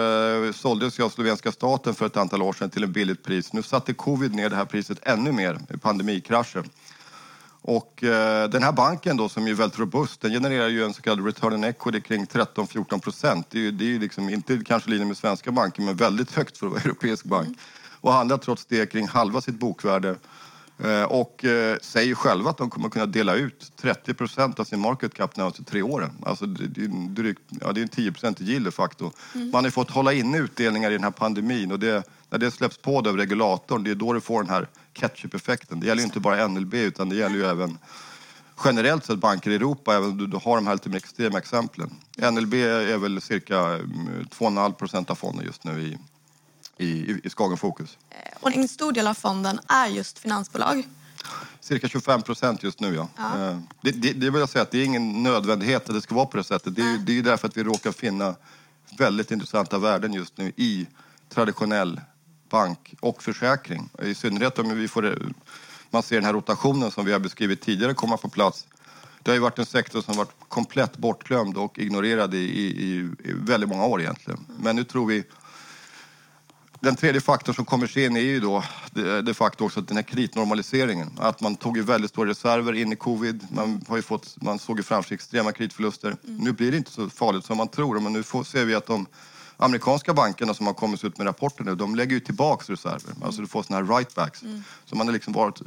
eh, 0.46 0.52
såldes 0.52 1.00
ju 1.00 1.04
av 1.04 1.10
slovenska 1.10 1.52
staten 1.52 1.96
för 1.96 2.06
ett 2.06 2.18
antal 2.18 2.42
år 2.42 2.54
sedan 2.54 2.70
till 2.70 2.84
ett 2.84 2.90
billigt 2.90 3.24
pris. 3.24 3.54
Nu 3.54 3.64
satte 3.64 3.94
covid 3.94 4.36
ner 4.36 4.50
det 4.50 4.56
här 4.56 4.66
priset 4.66 5.00
ännu 5.02 5.32
mer 5.32 5.60
i 5.74 5.78
pandemikraschen. 5.78 6.70
Och 7.68 8.04
eh, 8.04 8.50
den 8.50 8.64
här 8.64 8.72
banken 8.72 9.18
då 9.18 9.30
som 9.30 9.48
är 9.48 9.54
väldigt 9.54 9.80
robust, 9.80 10.22
den 10.22 10.32
genererar 10.32 10.68
ju 10.68 10.84
en 10.84 10.94
så 10.94 11.02
kallad 11.02 11.26
return 11.26 11.54
on 11.54 11.64
equity 11.64 12.02
kring 12.02 12.26
13-14 12.26 13.00
procent. 13.00 13.48
Det 13.50 13.58
är 13.58 13.62
ju 13.62 13.72
det 13.72 13.96
är 13.96 14.00
liksom 14.00 14.30
inte 14.30 14.62
kanske 14.66 14.90
linje 14.90 15.06
med 15.06 15.18
svenska 15.18 15.52
banker 15.52 15.82
men 15.82 15.96
väldigt 15.96 16.32
högt 16.32 16.58
för 16.58 16.66
att 16.66 16.72
vara 16.72 16.82
europeisk 16.86 17.26
bank. 17.26 17.48
Mm. 17.48 17.58
Och 18.02 18.14
handlar 18.14 18.38
trots 18.38 18.66
det 18.66 18.92
kring 18.92 19.08
halva 19.08 19.42
sitt 19.42 19.60
bokvärde 19.60 20.16
och 21.08 21.46
eh, 21.46 21.77
säger 21.82 22.15
själva 22.15 22.50
att 22.50 22.58
de 22.58 22.70
kommer 22.70 22.89
kunna 22.89 23.05
dela 23.05 23.36
ut 23.36 23.72
30 23.82 24.13
procent 24.13 24.60
av 24.60 24.63
sin 24.63 24.79
market 24.79 25.13
cap 25.13 25.36
de 25.36 25.41
närmaste 25.41 25.63
tre 25.63 25.82
åren. 25.82 26.12
Alltså 26.25 26.46
det, 26.46 26.82
är 26.82 26.86
en 26.86 27.15
drygt, 27.15 27.41
ja, 27.62 27.72
det 27.72 27.79
är 27.79 27.84
en 27.84 27.89
10 27.89 28.12
procent 28.12 28.41
yield 28.41 28.65
de 28.65 28.72
facto. 28.72 29.12
Mm. 29.36 29.51
Man 29.51 29.63
har 29.63 29.72
fått 29.72 29.91
hålla 29.91 30.13
inne 30.13 30.38
utdelningar 30.38 30.91
i 30.91 30.94
den 30.94 31.03
här 31.03 31.12
pandemin 31.12 31.72
och 31.72 31.79
det, 31.79 32.03
när 32.29 32.39
det 32.39 32.51
släpps 32.51 32.77
på 32.77 32.98
av 32.98 33.17
regulatorn, 33.17 33.84
det 33.84 33.91
är 33.91 33.96
då 33.96 34.13
du 34.13 34.22
får 34.22 34.44
den 34.44 34.50
här 34.50 34.67
ketchup-effekten. 34.94 35.79
Det 35.79 35.88
gäller 35.88 36.01
ju 36.01 36.05
inte 36.05 36.20
bara 36.20 36.48
NLB 36.48 36.74
utan 36.74 37.10
det 37.10 37.15
gäller 37.15 37.36
ju 37.36 37.46
även 37.46 37.77
generellt 38.65 39.05
sett 39.05 39.20
banker 39.20 39.51
i 39.51 39.55
Europa, 39.55 39.96
även 39.96 40.10
om 40.10 40.29
du 40.29 40.38
har 40.38 40.55
de 40.55 40.67
här 40.67 40.74
lite 40.74 40.89
mer 40.89 40.98
extrema 40.98 41.38
exemplen. 41.38 41.89
NLB 42.32 42.53
är 42.53 42.98
väl 42.98 43.22
cirka 43.22 43.55
2,5 43.55 44.48
mm, 44.48 44.74
procent 44.74 45.09
av 45.09 45.16
fonden 45.16 45.46
just 45.46 45.64
nu 45.64 45.81
i, 45.81 45.98
i, 46.77 47.22
i 47.24 47.29
Skagen 47.29 47.57
Fokus. 47.57 47.98
Eh, 48.09 48.18
och 48.40 48.55
en 48.55 48.68
stor 48.68 48.92
del 48.92 49.07
av 49.07 49.14
fonden 49.14 49.59
är 49.68 49.88
just 49.88 50.20
finansbolag. 50.20 50.83
Cirka 51.59 51.88
25 51.88 52.22
procent 52.22 52.64
just 52.64 52.79
nu, 52.79 52.96
ja. 52.96 53.09
ja. 53.18 53.50
Eh, 53.50 53.59
det, 53.81 53.92
det, 53.92 54.14
det, 54.14 54.29
vill 54.29 54.40
jag 54.40 54.50
säga 54.50 54.61
att 54.61 54.72
det 54.72 54.77
är 54.77 54.85
ingen 54.85 55.24
nödvändighet 55.24 55.90
att 55.90 55.96
det 55.96 56.01
ska 56.01 56.16
vara 56.16 56.25
på 56.25 56.38
det 56.38 56.44
sättet. 56.44 56.75
Det 56.75 56.81
är, 56.81 56.98
det 56.98 57.18
är 57.18 57.24
därför 57.24 57.48
att 57.48 57.57
vi 57.57 57.64
råkar 57.64 57.92
finna 57.92 58.35
väldigt 58.98 59.31
intressanta 59.31 59.77
värden 59.77 60.14
just 60.14 60.38
nu 60.38 60.51
i 60.55 60.88
traditionell 61.29 62.01
bank 62.50 62.94
och 63.00 63.24
försäkring. 63.24 63.90
I 64.03 64.16
synnerhet 64.16 64.59
om 64.59 64.77
vi 64.77 64.88
får, 64.88 65.33
man 65.90 66.03
ser 66.03 66.16
den 66.16 66.25
här 66.25 66.33
rotationen 66.33 66.92
som 66.92 67.05
vi 67.05 67.11
har 67.11 67.20
beskrivit 67.20 67.61
tidigare 67.61 67.94
komma 67.94 68.18
på 68.18 68.29
plats. 68.29 68.68
Det 69.24 69.31
har 69.31 69.35
ju 69.35 69.42
varit 69.42 69.59
en 69.59 69.66
sektor 69.66 70.01
som 70.01 70.18
varit 70.18 70.35
komplett 70.50 70.98
bortglömd 70.98 71.57
och 71.57 71.79
ignorerad 71.79 72.33
i, 72.33 72.38
i, 72.38 73.09
i 73.24 73.33
väldigt 73.33 73.70
många 73.70 73.85
år 73.85 74.01
egentligen. 74.01 74.46
Men 74.59 74.75
nu 74.75 74.83
tror 74.83 75.05
vi 75.05 75.24
den 76.86 76.96
tredje 76.96 77.22
faktorn 77.22 77.56
som 77.56 77.66
kommer 77.66 77.88
se 77.88 78.06
in 78.06 78.18
är 78.18 78.22
ju 78.22 78.40
då 78.40 78.64
de 79.24 79.34
facto 79.34 79.66
också 79.66 79.82
den 79.82 79.98
här 79.98 80.04
kreditnormaliseringen. 80.04 81.10
Att 81.18 81.42
man 81.42 81.56
tog 81.56 81.78
ju 81.78 81.84
väldigt 81.84 82.12
stora 82.12 82.30
reserver 82.30 82.74
in 82.74 82.94
i 82.94 82.96
covid. 82.96 83.48
Man, 83.50 83.86
har 83.88 84.02
fått, 84.02 84.42
man 84.42 84.60
såg 84.60 84.78
ju 84.78 84.84
framför 84.84 85.08
sig 85.08 85.16
extrema 85.16 85.52
kreditförluster. 85.52 86.08
Mm. 86.08 86.38
Nu 86.38 86.52
blir 86.52 86.72
det 86.72 86.78
inte 86.78 86.92
så 86.92 87.10
farligt 87.10 87.46
som 87.46 87.58
man 87.58 87.68
tror. 87.68 88.00
Men 88.00 88.14
nu 88.14 88.24
får, 88.24 88.44
ser 88.44 88.66
vi 88.66 88.76
att 88.76 88.86
de 88.86 89.06
amerikanska 89.58 90.14
bankerna 90.14 90.54
som 90.54 90.66
har 90.66 90.74
kommit 90.74 91.04
ut 91.04 91.18
med 91.18 91.28
rapporter 91.28 91.64
nu, 91.64 91.76
de 91.76 91.96
lägger 91.96 92.14
ju 92.14 92.20
tillbaks 92.20 92.70
reserver. 92.70 93.12
Mm. 93.12 93.24
Alltså 93.24 93.42
du 93.42 93.48
får 93.48 93.64
såna 93.64 93.78
här 93.78 93.84
writebacks. 93.84 94.44
Mm. 94.44 94.64
Så 94.86 94.96
man 94.96 95.08
har 95.08 95.14
liksom 95.14 95.34
varit 95.34 95.62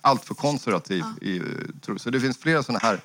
alltför 0.00 0.34
konservativ. 0.34 1.04
Ja. 1.20 1.26
I, 1.26 1.42
så 1.96 2.10
det 2.10 2.20
finns 2.20 2.38
flera 2.38 2.62
såna 2.62 2.78
här 2.78 3.00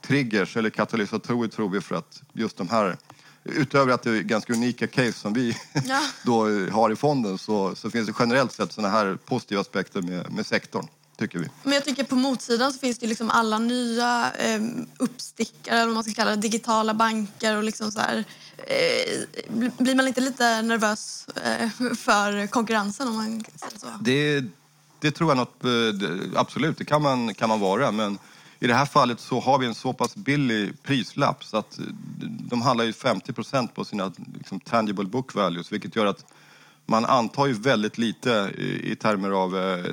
triggers 0.00 0.56
eller 0.56 0.70
katalysatorer 0.70 1.48
tror 1.48 1.68
vi 1.68 1.80
för 1.80 1.94
att 1.94 2.22
just 2.32 2.56
de 2.56 2.68
här 2.68 2.96
utöver 3.44 3.92
att 3.92 4.02
det 4.02 4.10
är 4.10 4.22
ganska 4.22 4.52
unika 4.52 4.86
case 4.86 5.12
som 5.12 5.32
vi 5.32 5.56
ja. 5.84 6.00
då 6.22 6.48
har 6.70 6.92
i 6.92 6.96
fonden 6.96 7.38
så, 7.38 7.74
så 7.74 7.90
finns 7.90 8.06
det 8.06 8.14
generellt 8.18 8.52
sett 8.52 8.72
sådana 8.72 8.94
här 8.94 9.18
positiva 9.24 9.60
aspekter 9.60 10.02
med, 10.02 10.32
med 10.32 10.46
sektorn. 10.46 10.88
Tycker 11.16 11.38
vi. 11.38 11.48
Men 11.62 11.72
jag 11.72 11.84
tycker 11.84 12.04
på 12.04 12.16
motsidan 12.16 12.72
så 12.72 12.78
finns 12.78 12.98
det 12.98 13.06
liksom 13.06 13.30
alla 13.30 13.58
nya 13.58 14.32
eh, 14.38 14.60
uppstickare, 14.98 15.76
eller 15.76 15.86
vad 15.86 15.94
man 15.94 16.04
ska 16.04 16.12
kalla 16.12 16.30
det, 16.30 16.36
digitala 16.36 16.94
banker 16.94 17.56
och 17.56 17.62
liksom 17.62 17.92
så 17.92 18.00
här, 18.00 18.24
eh, 18.56 19.44
Blir 19.78 19.94
man 19.94 20.08
inte 20.08 20.20
lite 20.20 20.62
nervös 20.62 21.26
eh, 21.44 21.68
för 21.96 22.46
konkurrensen 22.46 23.08
om 23.08 23.16
man 23.16 23.44
säger 23.54 23.78
så? 23.78 23.86
Det, 24.00 24.44
det 24.98 25.10
tror 25.10 25.30
jag 25.30 25.36
något, 25.36 25.64
eh, 25.64 26.40
absolut, 26.40 26.78
det 26.78 26.84
kan 26.84 27.02
man, 27.02 27.34
kan 27.34 27.48
man 27.48 27.60
vara. 27.60 27.92
Men 27.92 28.18
i 28.58 28.66
det 28.66 28.74
här 28.74 28.86
fallet 28.86 29.20
så 29.20 29.40
har 29.40 29.58
vi 29.58 29.66
en 29.66 29.74
så 29.74 29.92
pass 29.92 30.16
billig 30.16 30.82
prislapp 30.82 31.44
så 31.44 31.56
att 31.56 31.78
de 32.20 32.62
handlar 32.62 32.84
ju 32.84 32.92
50 32.92 33.32
procent 33.32 33.74
på 33.74 33.84
sina 33.84 34.12
liksom, 34.38 34.60
tangible 34.60 35.04
book 35.04 35.34
values 35.34 35.72
vilket 35.72 35.96
gör 35.96 36.06
att 36.06 36.24
man 36.86 37.04
antar 37.04 37.46
ju 37.46 37.52
väldigt 37.52 37.98
lite 37.98 38.52
i, 38.58 38.92
i 38.92 38.96
termer 38.96 39.30
av 39.30 39.56
eh, 39.56 39.84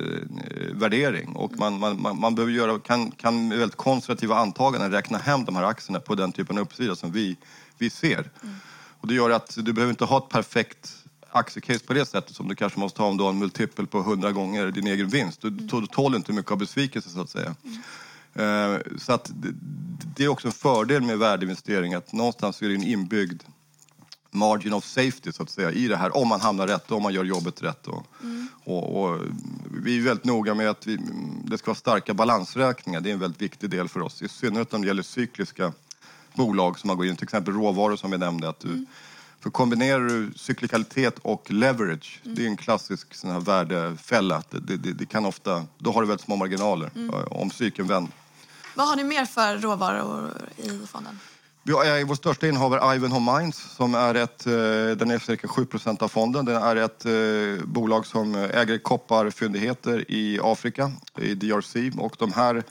värdering 0.72 1.28
och 1.28 1.58
man, 1.58 1.78
man, 1.78 2.20
man 2.20 2.34
behöver 2.34 2.52
göra, 2.52 2.78
kan, 2.78 3.10
kan 3.10 3.48
med 3.48 3.58
väldigt 3.58 3.76
konservativa 3.76 4.36
antaganden 4.36 4.90
räkna 4.90 5.18
hem 5.18 5.44
de 5.44 5.56
här 5.56 5.62
aktierna 5.62 6.00
på 6.00 6.14
den 6.14 6.32
typen 6.32 6.58
av 6.58 6.62
uppsida 6.62 6.96
som 6.96 7.12
vi, 7.12 7.36
vi 7.78 7.90
ser. 7.90 8.30
Mm. 8.42 8.56
Och 9.00 9.08
det 9.08 9.14
gör 9.14 9.30
att 9.30 9.58
du 9.60 9.72
behöver 9.72 9.90
inte 9.90 10.04
ha 10.04 10.18
ett 10.18 10.28
perfekt 10.28 10.96
aktiecase 11.30 11.84
på 11.84 11.92
det 11.92 12.06
sättet 12.06 12.36
som 12.36 12.48
du 12.48 12.54
kanske 12.54 12.80
måste 12.80 13.02
ha 13.02 13.08
om 13.08 13.16
du 13.16 13.22
har 13.22 13.30
en 13.30 13.38
multipel 13.38 13.86
på 13.86 13.98
100 13.98 14.32
gånger 14.32 14.70
din 14.70 14.86
egen 14.86 15.08
vinst. 15.08 15.40
Du, 15.40 15.50
du 15.50 15.86
tål 15.86 16.14
inte 16.14 16.32
mycket 16.32 16.52
av 16.52 16.58
besvikelse 16.58 17.10
så 17.10 17.20
att 17.20 17.30
säga. 17.30 17.54
Mm. 17.64 17.82
Eh, 18.34 18.76
så 18.98 19.12
att 19.12 19.30
det 20.16 20.24
är 20.24 20.28
också 20.28 20.48
en 20.48 20.52
fördel 20.52 21.02
med 21.02 21.18
värdeinvestering 21.18 21.94
att 21.94 22.12
någonstans 22.12 22.62
är 22.62 22.68
det 22.68 22.74
en 22.74 22.82
inbyggd 22.82 23.42
margin 24.32 24.72
of 24.72 24.84
safety 24.84 25.32
så 25.32 25.42
att 25.42 25.50
säga 25.50 25.70
i 25.70 25.88
det 25.88 25.96
här 25.96 26.16
om 26.16 26.28
man 26.28 26.40
hamnar 26.40 26.66
rätt 26.66 26.90
och 26.90 26.96
om 26.96 27.02
man 27.02 27.14
gör 27.14 27.24
jobbet 27.24 27.62
rätt. 27.62 27.86
Och, 27.86 28.06
mm. 28.22 28.48
och, 28.64 29.02
och 29.02 29.20
vi 29.84 29.98
är 29.98 30.02
väldigt 30.02 30.24
noga 30.24 30.54
med 30.54 30.70
att 30.70 30.86
vi, 30.86 30.98
det 31.44 31.58
ska 31.58 31.70
vara 31.70 31.76
starka 31.76 32.14
balansräkningar. 32.14 33.00
Det 33.00 33.10
är 33.10 33.12
en 33.12 33.20
väldigt 33.20 33.42
viktig 33.42 33.70
del 33.70 33.88
för 33.88 34.00
oss. 34.00 34.22
I 34.22 34.28
synnerhet 34.28 34.74
om 34.74 34.82
det 34.82 34.86
gäller 34.86 35.02
cykliska 35.02 35.72
bolag 36.34 36.78
som 36.78 36.88
man 36.88 36.96
går 36.96 37.06
in 37.06 37.16
till 37.16 37.24
exempel 37.24 37.54
råvaror 37.54 37.96
som 37.96 38.10
vi 38.10 38.18
nämnde. 38.18 38.48
Att 38.48 38.60
du, 38.60 38.68
mm. 38.68 38.86
För 39.40 39.50
kombinerar 39.50 40.00
du 40.00 40.32
cyklikalitet 40.36 41.18
och 41.22 41.50
leverage, 41.50 42.20
mm. 42.24 42.36
det 42.36 42.42
är 42.42 42.46
en 42.46 42.56
klassisk 42.56 43.14
sån 43.14 43.30
här 43.30 43.40
värdefälla. 43.40 44.42
Det, 44.50 44.76
det, 44.76 44.92
det, 44.92 45.06
kan 45.06 45.26
ofta, 45.26 45.64
då 45.78 45.92
har 45.92 46.00
du 46.00 46.08
väldigt 46.08 46.24
små 46.24 46.36
marginaler 46.36 46.90
mm. 46.94 47.14
om 47.30 47.50
cykeln 47.50 47.88
vänder. 47.88 48.14
Vad 48.74 48.88
har 48.88 48.96
ni 48.96 49.04
mer 49.04 49.24
för 49.24 49.58
råvaror 49.58 50.30
i 50.56 50.86
fonden? 50.86 51.18
Vi 51.64 51.72
har 51.72 51.98
eh, 51.98 52.06
vår 52.06 52.14
största 52.14 52.48
innehavare 52.48 52.96
Ivanhoe 52.96 53.38
Mines 53.38 53.56
som 53.56 53.94
är 53.94 54.14
ett, 54.14 54.46
eh, 54.46 54.52
den 54.96 55.10
är 55.10 55.18
cirka 55.18 55.46
7% 55.46 56.02
av 56.02 56.08
fonden. 56.08 56.44
Den 56.44 56.62
är 56.62 56.76
ett 56.76 57.04
eh, 57.04 57.64
bolag 57.64 58.06
som 58.06 58.34
äger 58.34 58.78
kopparfyndigheter 58.78 60.10
i 60.10 60.40
Afrika, 60.42 60.92
i 61.18 61.34
DRC. 61.34 61.76
Och 61.98 62.16
de 62.18 62.32
här 62.32 62.62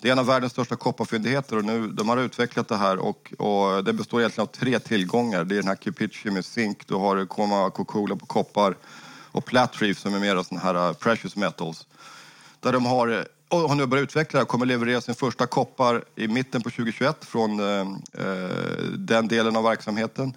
Det 0.00 0.08
är 0.08 0.12
en 0.12 0.18
av 0.18 0.26
världens 0.26 0.52
största 0.52 0.76
kopparfyndigheter 0.76 1.56
och 1.56 1.64
nu, 1.64 1.88
de 1.88 2.08
har 2.08 2.16
utvecklat 2.16 2.68
det 2.68 2.76
här 2.76 2.98
och, 2.98 3.32
och 3.38 3.84
det 3.84 3.92
består 3.92 4.20
egentligen 4.20 4.48
av 4.48 4.52
tre 4.52 4.78
tillgångar. 4.78 5.44
Det 5.44 5.54
är 5.54 5.56
den 5.56 5.68
här 5.68 5.76
Kipichi 5.76 6.30
med 6.30 6.44
zink, 6.44 6.86
du 6.86 6.94
har 6.94 7.26
Koma 7.26 7.70
Kokula 7.70 8.16
på 8.16 8.26
koppar 8.26 8.76
och 9.32 9.44
Platreef 9.44 9.98
som 9.98 10.14
är 10.14 10.20
mer 10.20 10.42
sån 10.42 10.58
här 10.58 10.92
precious 10.92 11.36
metals. 11.36 11.86
Där 12.60 12.72
de 12.72 12.86
har, 12.86 13.26
och 13.48 13.58
har 13.58 13.74
nu 13.74 13.86
börjat 13.86 14.02
utveckla 14.02 14.40
det 14.40 14.46
kommer 14.46 14.66
leverera 14.66 15.00
sin 15.00 15.14
första 15.14 15.46
koppar 15.46 16.04
i 16.16 16.28
mitten 16.28 16.62
på 16.62 16.70
2021 16.70 17.24
från 17.24 17.60
eh, 17.60 17.80
eh, 18.12 18.82
den 18.98 19.28
delen 19.28 19.56
av 19.56 19.64
verksamheten. 19.64 20.34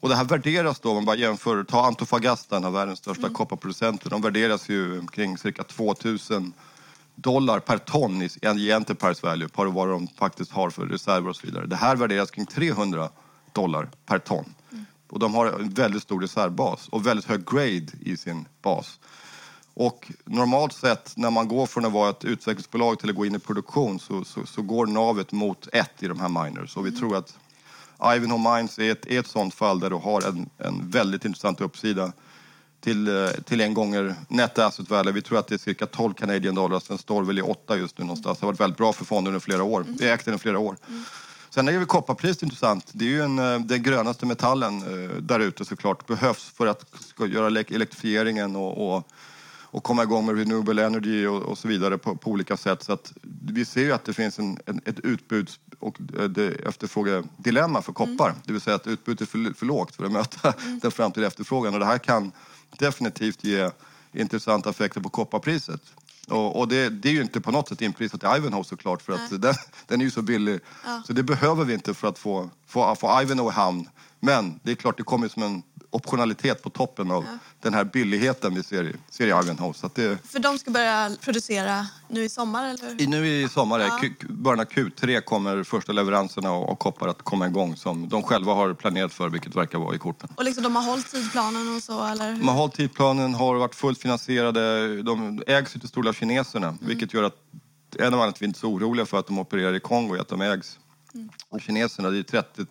Och 0.00 0.08
det 0.08 0.14
här 0.14 0.24
värderas 0.24 0.80
då, 0.80 0.88
om 0.88 0.94
man 0.94 1.04
bara 1.04 1.16
jämför, 1.16 1.64
ta 1.64 1.86
Antofagasta, 1.86 2.56
en 2.56 2.64
av 2.64 2.72
världens 2.72 2.98
största 2.98 3.22
mm. 3.22 3.34
kopparproducenter. 3.34 4.10
De 4.10 4.22
värderas 4.22 4.68
ju 4.68 5.06
kring 5.06 5.38
cirka 5.38 5.64
2000 5.64 6.52
dollar 7.14 7.60
per 7.60 7.78
ton 7.78 8.22
i 8.58 8.72
enterprise 8.72 9.26
value 9.26 9.48
på 9.48 9.64
vad 9.64 9.88
de 9.88 10.08
faktiskt 10.08 10.52
har 10.52 10.70
för 10.70 10.86
reserver 10.86 11.28
och 11.28 11.36
så 11.36 11.46
vidare. 11.46 11.66
Det 11.66 11.76
här 11.76 11.96
värderas 11.96 12.30
kring 12.30 12.46
300 12.46 13.08
dollar 13.52 13.88
per 14.06 14.18
ton. 14.18 14.54
Mm. 14.72 14.84
Och 15.10 15.18
de 15.18 15.34
har 15.34 15.46
en 15.46 15.70
väldigt 15.70 16.02
stor 16.02 16.20
reservbas 16.20 16.88
och 16.88 17.06
väldigt 17.06 17.26
hög 17.26 17.46
grade 17.46 17.86
i 18.00 18.16
sin 18.16 18.48
bas. 18.62 18.98
Och 19.74 20.12
normalt 20.24 20.72
sett 20.72 21.16
när 21.16 21.30
man 21.30 21.48
går 21.48 21.66
från 21.66 21.84
att 21.84 21.92
vara 21.92 22.10
ett 22.10 22.24
utvecklingsbolag 22.24 22.98
till 22.98 23.10
att 23.10 23.16
gå 23.16 23.26
in 23.26 23.34
i 23.34 23.38
produktion 23.38 24.00
så, 24.00 24.24
så, 24.24 24.46
så 24.46 24.62
går 24.62 24.86
navet 24.86 25.32
mot 25.32 25.68
ett 25.72 26.02
i 26.02 26.08
de 26.08 26.20
här 26.20 26.28
miners. 26.28 26.76
Och 26.76 26.84
vi 26.86 26.88
mm. 26.88 27.00
tror 27.00 27.16
att 27.16 27.38
Ivanhoe 28.16 28.56
Mines 28.56 28.78
är 28.78 28.92
ett, 28.92 29.06
är 29.06 29.20
ett 29.20 29.26
sånt 29.26 29.54
fall 29.54 29.80
där 29.80 29.90
du 29.90 29.96
har 29.96 30.28
en, 30.28 30.50
en 30.58 30.90
väldigt 30.90 31.24
intressant 31.24 31.60
uppsida 31.60 32.12
till, 32.80 33.08
eh, 33.08 33.30
till 33.30 33.60
en 33.60 33.74
gånger 33.74 34.14
net 34.28 34.58
asset 34.58 34.90
value. 34.90 35.12
Vi 35.12 35.22
tror 35.22 35.38
att 35.38 35.46
det 35.46 35.54
är 35.54 35.58
cirka 35.58 35.86
12 35.86 36.14
Canadian 36.14 36.54
dollars. 36.54 36.84
Den 36.84 36.98
står 36.98 37.22
väl 37.22 37.38
i 37.38 37.42
8 37.42 37.76
just 37.76 37.98
nu 37.98 38.04
någonstans. 38.04 38.38
Det 38.38 38.46
har 38.46 38.52
varit 38.52 38.60
väldigt 38.60 38.78
bra 38.78 38.92
för 38.92 39.04
fonden 39.04 39.26
under 39.26 39.40
flera 39.40 39.62
år. 39.62 39.84
Vi 39.88 40.06
har 40.06 40.14
ägt 40.14 40.24
den 40.24 40.34
i 40.34 40.38
flera 40.38 40.58
år. 40.58 40.76
Mm. 40.88 41.04
Sen 41.50 41.68
är 41.68 41.72
ju 41.72 41.86
kopparpriset 41.86 42.42
intressant. 42.42 42.90
Det 42.92 43.04
är 43.04 43.08
ju 43.08 43.22
en, 43.22 43.38
eh, 43.38 43.60
den 43.60 43.82
grönaste 43.82 44.26
metallen 44.26 44.76
eh, 44.78 45.16
där 45.16 45.40
ute 45.40 45.64
såklart. 45.64 46.06
Behövs 46.06 46.50
för 46.50 46.66
att 46.66 46.84
göra 47.28 47.46
elektrifieringen 47.46 48.56
och, 48.56 48.96
och, 48.96 49.08
och 49.72 49.82
komma 49.82 50.02
igång 50.02 50.26
med 50.26 50.38
renewable 50.38 50.86
energy 50.86 51.26
och, 51.26 51.42
och 51.42 51.58
så 51.58 51.68
vidare 51.68 51.98
på, 51.98 52.16
på, 52.16 52.30
olika 52.30 52.56
sätt. 52.56 52.82
Så 52.82 52.92
att 52.92 53.12
vi 53.42 53.64
ser 53.64 53.80
ju 53.80 53.92
att 53.92 54.04
det 54.04 54.12
finns 54.12 54.38
en, 54.38 54.58
en 54.66 54.80
ett 54.84 55.00
utbuds 55.00 55.60
och 55.78 55.98
efterfrågedilemma 56.66 57.82
för 57.82 57.92
koppar. 57.92 58.28
Mm. 58.28 58.40
Det 58.44 58.52
vill 58.52 58.60
säga 58.60 58.76
att 58.76 58.86
utbudet 58.86 59.20
är 59.20 59.26
för, 59.26 59.54
för 59.54 59.66
lågt 59.66 59.96
för 59.96 60.04
att 60.04 60.12
möta 60.12 60.52
mm. 60.52 60.78
den 60.82 60.90
framtida 60.90 61.26
efterfrågan. 61.26 61.74
Och 61.74 61.80
det 61.80 61.86
här 61.86 61.98
kan 61.98 62.32
definitivt 62.78 63.44
ge 63.44 63.70
intressanta 64.12 64.70
effekter 64.70 65.00
på 65.00 65.08
kopparpriset. 65.08 65.80
Och, 66.28 66.58
och 66.58 66.68
det, 66.68 66.88
det, 66.88 67.08
är 67.08 67.12
ju 67.12 67.22
inte 67.22 67.40
på 67.40 67.50
något 67.50 67.68
sätt 67.68 67.82
inprisat 67.82 68.24
i 68.24 68.26
Ivanhoe 68.26 68.64
såklart 68.64 69.02
för 69.02 69.12
att 69.12 69.42
den, 69.42 69.54
den, 69.86 70.00
är 70.00 70.04
ju 70.04 70.10
så 70.10 70.22
billig. 70.22 70.60
Ja. 70.84 71.02
Så 71.06 71.12
det 71.12 71.22
behöver 71.22 71.64
vi 71.64 71.74
inte 71.74 71.94
för 71.94 72.08
att 72.08 72.18
få, 72.18 72.50
få, 72.66 72.94
få 72.94 73.22
Ivanhoe 73.22 73.50
i 73.50 73.54
hamn. 73.54 73.88
Men 74.20 74.60
det 74.62 74.70
är 74.70 74.74
klart, 74.74 74.96
det 74.96 75.02
kommer 75.02 75.28
som 75.28 75.42
en 75.42 75.62
optionalitet 75.90 76.62
på 76.62 76.70
toppen 76.70 77.10
av 77.10 77.24
ja. 77.24 77.38
den 77.60 77.74
här 77.74 77.84
billigheten 77.84 78.54
vi 78.54 78.62
ser 78.62 78.84
i, 78.84 78.96
ser 79.10 79.26
i 79.26 79.28
Ivanhoe. 79.28 79.74
Så 79.74 79.90
det... 79.94 80.18
För 80.28 80.38
de 80.38 80.58
ska 80.58 80.70
börja 80.70 81.10
producera 81.20 81.86
nu 82.08 82.24
i 82.24 82.28
sommar? 82.28 82.64
Eller? 82.68 83.02
I, 83.02 83.06
nu 83.06 83.26
i 83.26 83.48
sommar, 83.48 83.80
ja. 83.80 84.00
början 84.28 84.60
av 84.60 84.66
Q3 84.66 85.20
kommer 85.20 85.64
första 85.64 85.92
leveranserna 85.92 86.50
av, 86.50 86.74
koppar 86.74 87.08
att 87.08 87.22
komma 87.22 87.46
igång 87.46 87.76
som 87.76 88.08
de 88.08 88.22
själva 88.22 88.54
har 88.54 88.74
planerat 88.74 89.12
för, 89.12 89.28
vilket 89.28 89.56
verkar 89.56 89.78
vara 89.78 89.94
i 89.94 89.98
korten. 89.98 90.28
Och 90.36 90.44
liksom 90.44 90.62
de 90.62 90.76
har 90.76 90.82
hållit 90.82 91.10
tidplanen 91.10 91.76
och 91.76 91.82
så? 91.82 92.06
Eller? 92.06 92.32
De 92.32 92.48
har 92.48 92.54
hållit 92.54 92.74
tidplanen, 92.74 93.34
har 93.34 93.54
varit 93.54 93.74
fullt 93.74 93.98
finansierade. 93.98 95.02
De 95.02 95.42
ägs 95.46 95.72
till 95.72 95.88
stor 95.88 96.02
del 96.02 96.08
av 96.08 96.12
kineserna, 96.12 96.68
mm. 96.68 96.78
vilket 96.80 97.14
gör 97.14 97.22
att 97.22 97.36
en 97.98 98.14
av 98.14 98.20
anledningarna 98.20 98.32
till 98.32 98.36
att 98.36 98.42
vi 98.42 98.46
inte 98.46 98.58
är 98.58 98.60
så 98.60 98.68
oroliga 98.68 99.06
för 99.06 99.18
att 99.18 99.26
de 99.26 99.38
opererar 99.38 99.74
i 99.74 99.80
Kongo 99.80 100.14
är 100.14 100.20
att 100.20 100.28
de 100.28 100.40
ägs 100.40 100.78
mm. 101.14 101.28
av 101.48 101.58
kineserna. 101.58 102.10
Det 102.10 102.18
är, 102.18 102.22
30, 102.22 102.66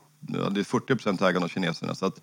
det 0.52 0.60
är 0.60 0.64
40 0.64 0.86
procent 0.86 1.22
ägande 1.22 1.46
av 1.46 1.50
kineserna. 1.50 1.96
Så 1.96 2.06
att 2.06 2.22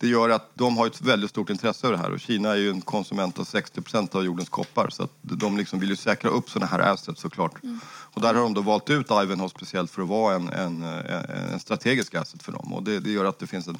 det 0.00 0.08
gör 0.08 0.28
att 0.28 0.50
de 0.54 0.76
har 0.76 0.86
ett 0.86 1.00
väldigt 1.00 1.30
stort 1.30 1.50
intresse 1.50 1.86
av 1.86 1.92
det 1.92 1.98
här 1.98 2.10
och 2.10 2.20
Kina 2.20 2.50
är 2.50 2.56
ju 2.56 2.70
en 2.70 2.80
konsument 2.80 3.38
av 3.38 3.44
60 3.44 3.80
procent 3.80 4.14
av 4.14 4.24
jordens 4.24 4.48
koppar 4.48 4.90
så 4.90 5.02
att 5.02 5.12
de 5.20 5.56
liksom 5.56 5.80
vill 5.80 5.88
ju 5.88 5.96
säkra 5.96 6.30
upp 6.30 6.50
sådana 6.50 6.66
här 6.66 6.78
assets 6.78 7.20
såklart. 7.20 7.62
Mm. 7.62 7.80
Och 7.86 8.20
där 8.20 8.34
har 8.34 8.42
de 8.42 8.54
då 8.54 8.60
valt 8.60 8.90
ut 8.90 9.10
Ivanhoe 9.10 9.48
speciellt 9.48 9.90
för 9.90 10.02
att 10.02 10.08
vara 10.08 10.34
en, 10.34 10.48
en, 10.48 10.82
en 10.82 11.60
strategisk 11.60 12.14
asset 12.14 12.42
för 12.42 12.52
dem 12.52 12.72
och 12.72 12.82
det, 12.82 13.00
det, 13.00 13.10
gör 13.10 13.24
att 13.24 13.38
det 13.38 13.46
finns 13.46 13.66
en 13.66 13.78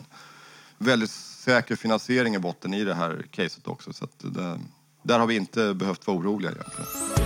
väldigt 0.79 1.11
säker 1.11 1.77
finansiering 1.77 2.35
i 2.35 2.39
botten 2.39 2.75
i 2.75 2.85
det 2.85 2.95
här 2.95 3.27
caset 3.31 3.69
också 3.69 3.93
så 3.93 4.05
att 4.05 4.19
det, 4.19 4.61
där 5.03 5.19
har 5.19 5.27
vi 5.27 5.37
inte 5.37 5.75
behövt 5.75 6.07
vara 6.07 6.19
oroliga 6.19 6.51
egentligen. 6.51 7.26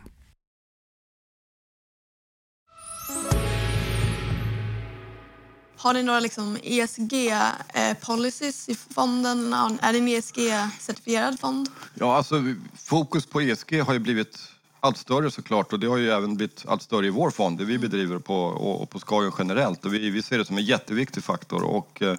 Har 5.81 5.93
ni 5.93 6.03
några 6.03 6.19
liksom 6.19 6.57
ESG-policies 6.63 8.69
i 8.69 8.75
fonden? 8.75 9.53
Är 9.53 9.93
det 9.93 9.99
en 9.99 10.07
ESG-certifierad 10.07 11.39
fond? 11.39 11.69
Ja, 11.93 12.17
alltså 12.17 12.43
fokus 12.75 13.25
på 13.25 13.41
ESG 13.41 13.81
har 13.81 13.93
ju 13.93 13.99
blivit 13.99 14.39
allt 14.79 14.97
större 14.97 15.31
såklart 15.31 15.73
och 15.73 15.79
det 15.79 15.87
har 15.87 15.97
ju 15.97 16.11
även 16.11 16.35
blivit 16.35 16.65
allt 16.67 16.81
större 16.81 17.07
i 17.07 17.09
vår 17.09 17.31
fond, 17.31 17.57
det 17.57 17.65
vi 17.65 17.77
bedriver 17.77 18.19
på, 18.19 18.35
och, 18.35 18.89
på 18.89 18.99
Skagen 18.99 19.31
generellt. 19.37 19.85
Och 19.85 19.93
vi, 19.93 20.09
vi 20.09 20.21
ser 20.21 20.37
det 20.37 20.45
som 20.45 20.57
en 20.57 20.65
jätteviktig 20.65 21.23
faktor 21.23 21.63
och 21.63 22.01
eh, 22.01 22.15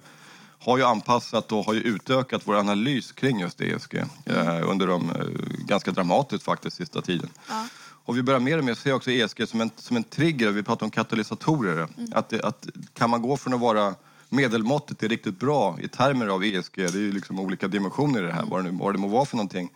har 0.59 0.77
ju 0.77 0.83
anpassat 0.83 1.51
och 1.51 1.65
har 1.65 1.73
ju 1.73 1.81
utökat 1.81 2.41
vår 2.45 2.55
analys 2.55 3.11
kring 3.11 3.39
just 3.39 3.61
ESG 3.61 3.95
eh, 4.25 4.69
under 4.69 4.87
de 4.87 5.09
eh, 5.09 5.15
ganska 5.67 5.91
dramatiskt 5.91 6.43
faktiskt 6.43 6.77
sista 6.77 7.01
tiden. 7.01 7.29
Ja. 7.49 7.65
Och 8.05 8.17
vi 8.17 8.23
börjar 8.23 8.39
mer 8.39 8.57
och 8.57 8.63
mer 8.63 8.73
se 8.73 8.93
också 8.93 9.11
ESG 9.11 9.47
som 9.47 9.61
en, 9.61 9.71
som 9.75 9.97
en 9.97 10.03
trigger. 10.03 10.51
Vi 10.51 10.63
pratar 10.63 10.85
om 10.85 10.91
katalysatorer. 10.91 11.87
Mm. 11.97 12.09
Att, 12.13 12.33
att, 12.33 12.67
kan 12.93 13.09
man 13.09 13.21
gå 13.21 13.37
från 13.37 13.53
att 13.53 13.59
vara 13.59 13.95
medelmåttet 14.29 14.99
till 14.99 15.09
riktigt 15.09 15.39
bra 15.39 15.77
i 15.81 15.87
termer 15.87 16.27
av 16.27 16.43
ESG, 16.43 16.75
det 16.75 16.83
är 16.83 16.97
ju 16.97 17.11
liksom 17.11 17.39
olika 17.39 17.67
dimensioner 17.67 18.23
i 18.23 18.25
det 18.25 18.33
här, 18.33 18.45
vad 18.45 18.65
det, 18.65 18.71
vad 18.71 18.93
det 18.93 18.99
må 18.99 19.07
vara 19.07 19.25
för 19.25 19.37
någonting, 19.37 19.69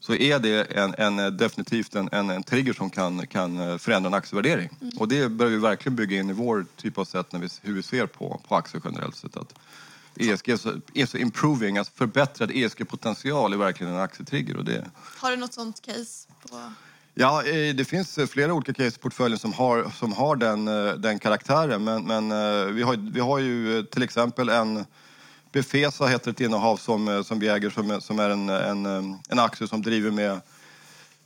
så 0.00 0.14
är 0.14 0.38
det 0.38 0.72
en, 0.72 0.94
en 0.98 1.36
definitivt 1.36 1.94
en, 1.94 2.08
en, 2.12 2.30
en, 2.30 2.42
trigger 2.42 2.72
som 2.72 2.90
kan, 2.90 3.26
kan 3.26 3.78
förändra 3.78 4.08
en 4.08 4.14
aktievärdering. 4.14 4.70
Mm. 4.80 4.98
Och 4.98 5.08
det 5.08 5.28
börjar 5.28 5.50
vi 5.50 5.58
verkligen 5.58 5.96
bygga 5.96 6.18
in 6.18 6.30
i 6.30 6.32
vår 6.32 6.66
typ 6.76 6.98
av 6.98 7.04
sätt 7.04 7.32
när 7.32 7.40
vi, 7.40 7.48
hur 7.62 7.74
vi 7.74 7.82
ser 7.82 8.06
på, 8.06 8.40
på 8.48 8.56
aktier 8.56 8.82
generellt 8.84 9.16
sett. 9.16 9.36
Att 9.36 9.54
ESG 10.16 10.48
är 10.48 10.56
så, 10.56 10.72
är 10.94 11.06
så 11.06 11.16
improving, 11.16 11.78
alltså 11.78 11.92
förbättrad 11.96 12.50
ESG-potential 12.50 13.52
är 13.52 13.56
verkligen 13.56 13.92
en 13.92 14.00
aktietrigger. 14.00 14.56
Och 14.56 14.64
det... 14.64 14.90
Har 15.18 15.30
du 15.30 15.36
något 15.36 15.54
sånt 15.54 15.82
case? 15.82 16.28
På... 16.42 16.72
Ja, 17.18 17.42
eh, 17.42 17.74
det 17.74 17.84
finns 17.84 18.18
flera 18.30 18.54
olika 18.54 18.72
case 18.72 18.96
i 18.96 18.98
portföljen 18.98 19.38
som 19.38 19.52
har, 19.52 19.90
som 19.98 20.12
har 20.12 20.36
den, 20.36 20.68
eh, 20.68 20.94
den 20.94 21.18
karaktären. 21.18 21.84
Men, 21.84 22.04
men 22.04 22.32
eh, 22.32 22.66
vi, 22.66 22.82
har, 22.82 23.12
vi 23.12 23.20
har 23.20 23.38
ju 23.38 23.82
till 23.82 24.02
exempel 24.02 24.48
en 24.48 24.84
Befesa 25.52 26.06
heter 26.06 26.30
ett 26.30 26.40
innehav 26.40 26.76
som, 26.76 27.24
som 27.24 27.38
vi 27.38 27.48
äger 27.48 27.70
som, 27.70 28.00
som 28.00 28.18
är 28.18 28.30
en, 28.30 28.48
en, 28.48 28.86
en 29.28 29.38
aktie 29.38 29.68
som 29.68 29.82
driver 29.82 30.10
med 30.10 30.40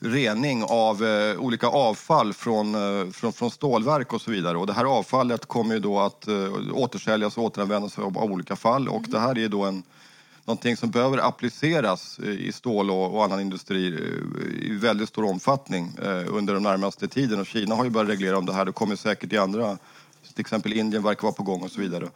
rening 0.00 0.64
av 0.64 1.05
eh, 1.05 1.40
olika 1.40 1.66
avfall 1.66 2.33
från, 2.33 2.74
eh, 2.74 3.11
från, 3.11 3.33
från 3.33 3.50
stålverk 3.50 4.12
och 4.12 4.20
så 4.20 4.31
vidare. 4.31 4.59
Och 4.59 4.66
det 4.66 4.72
här 4.72 4.85
avfallet 4.85 5.46
kommer 5.46 5.74
ju 5.74 5.81
då 5.81 6.00
att 6.00 6.29
eh, 6.29 6.53
återsäljas 6.72 7.37
och 7.37 7.44
återanvändas 7.44 7.98
av, 7.98 8.18
av 8.18 8.33
olika 8.33 8.57
fall. 8.57 8.88
Och 8.88 9.03
det 9.09 9.18
här 9.18 9.38
är 9.38 9.48
då 9.48 9.64
en, 9.64 9.83
någonting 10.44 10.76
som 10.76 10.90
behöver 10.90 11.18
appliceras 11.18 12.18
eh, 12.18 12.29
i 12.29 12.53
stål 12.53 12.90
och, 12.90 13.24
annan 13.24 13.40
industri 13.40 13.87
eh, 13.87 14.70
i 14.70 14.76
väldigt 14.76 15.09
stor 15.09 15.24
omfattning 15.24 15.92
eh, 16.03 16.35
under 16.35 16.55
den 16.55 16.62
närmaste 16.62 17.09
tiden. 17.09 17.40
Och 17.40 17.46
Kina 17.46 17.74
har 17.74 17.85
ju 17.85 17.90
börjat 17.90 18.11
reglera 18.11 18.38
om 18.38 18.46
det 18.46 18.53
här. 18.53 18.64
Det 18.64 18.72
kommer 18.72 18.96
säkert 18.96 19.33
i 19.33 19.38
andra, 19.38 19.79
till 20.35 20.40
exempel 20.40 20.72
Indien 20.72 21.03
verkar 21.03 21.22
vara 21.22 21.33
på 21.33 21.42
gång 21.42 21.62
och 21.62 21.70
så 21.70 21.81
vidare. 21.81 22.09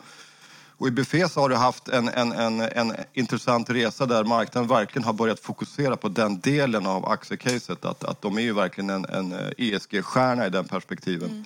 Och 0.77 0.89
I 0.89 0.91
Befesa 0.91 1.41
har 1.41 1.49
du 1.49 1.55
haft 1.55 1.89
en, 1.89 2.09
en, 2.09 2.33
en, 2.33 2.61
en 2.61 2.93
intressant 3.13 3.71
resa 3.71 4.07
där 4.07 4.25
marknaden 4.25 4.69
verkligen 4.69 5.05
har 5.05 5.13
börjat 5.13 5.41
fokusera 5.41 5.97
på 5.97 6.09
den 6.09 6.41
delen 6.41 6.87
av 6.87 7.07
aktiecaset. 7.07 7.85
Att, 7.85 8.05
att 8.05 8.23
de 8.23 8.39
är 8.39 8.43
ju 8.43 8.53
verkligen 8.53 8.91
en, 8.91 9.05
en 9.05 9.35
ESG-stjärna 9.59 10.47
i 10.47 10.51
den 10.51 10.65
perspektiven. 10.65 11.31
Mm. 11.31 11.45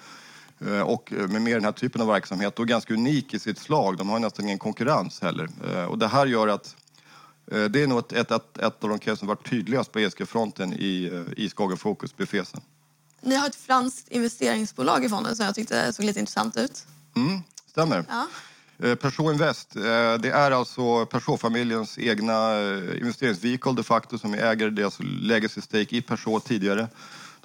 Och 0.84 1.12
med 1.12 1.42
mer 1.42 1.54
den 1.54 1.64
här 1.64 1.72
typen 1.72 2.00
av 2.00 2.06
verksamhet 2.06 2.58
och 2.58 2.68
ganska 2.68 2.94
unik 2.94 3.34
i 3.34 3.38
sitt 3.38 3.58
slag. 3.58 3.98
De 3.98 4.08
har 4.08 4.18
nästan 4.18 4.44
ingen 4.44 4.58
konkurrens 4.58 5.20
heller. 5.20 5.48
Eh, 5.72 5.84
och 5.84 5.98
det 5.98 6.08
här 6.08 6.26
gör 6.26 6.48
att 6.48 6.76
det 7.46 7.82
är 7.82 7.86
nog 7.86 7.98
ett, 7.98 8.12
ett, 8.12 8.30
ett, 8.30 8.58
ett 8.58 8.84
av 8.84 8.90
de 8.90 8.98
case 8.98 9.16
som 9.16 9.28
varit 9.28 9.50
tydligast 9.50 9.92
på 9.92 9.98
ESG-fronten 9.98 10.72
i, 10.72 11.24
i 11.36 11.48
Skagen 11.48 11.76
Focus, 11.76 12.16
Befesa. 12.16 12.60
Ni 13.20 13.36
har 13.36 13.46
ett 13.46 13.54
franskt 13.54 14.08
investeringsbolag 14.08 15.04
i 15.04 15.08
fonden 15.08 15.36
som 15.36 15.46
jag 15.46 15.54
tyckte 15.54 15.92
såg 15.92 16.04
lite 16.04 16.20
intressant 16.20 16.56
ut. 16.56 16.86
Mm, 17.16 17.40
stämmer. 17.66 18.04
Ja. 18.08 18.26
Eh, 18.82 18.94
Peugeot 18.94 19.32
Invest, 19.32 19.76
eh, 19.76 19.82
det 20.18 20.30
är 20.30 20.50
alltså 20.50 21.06
Peugeot-familjens 21.06 21.98
egna 21.98 22.60
eh, 22.60 22.98
investeringsvehicle 22.98 23.72
de 23.72 23.84
facto 23.84 24.18
som 24.18 24.32
vi 24.32 24.38
äger 24.38 24.70
deras 24.70 24.98
legacy 25.00 25.60
stake 25.60 25.96
i 25.96 26.02
Peugeot 26.02 26.44
tidigare. 26.44 26.88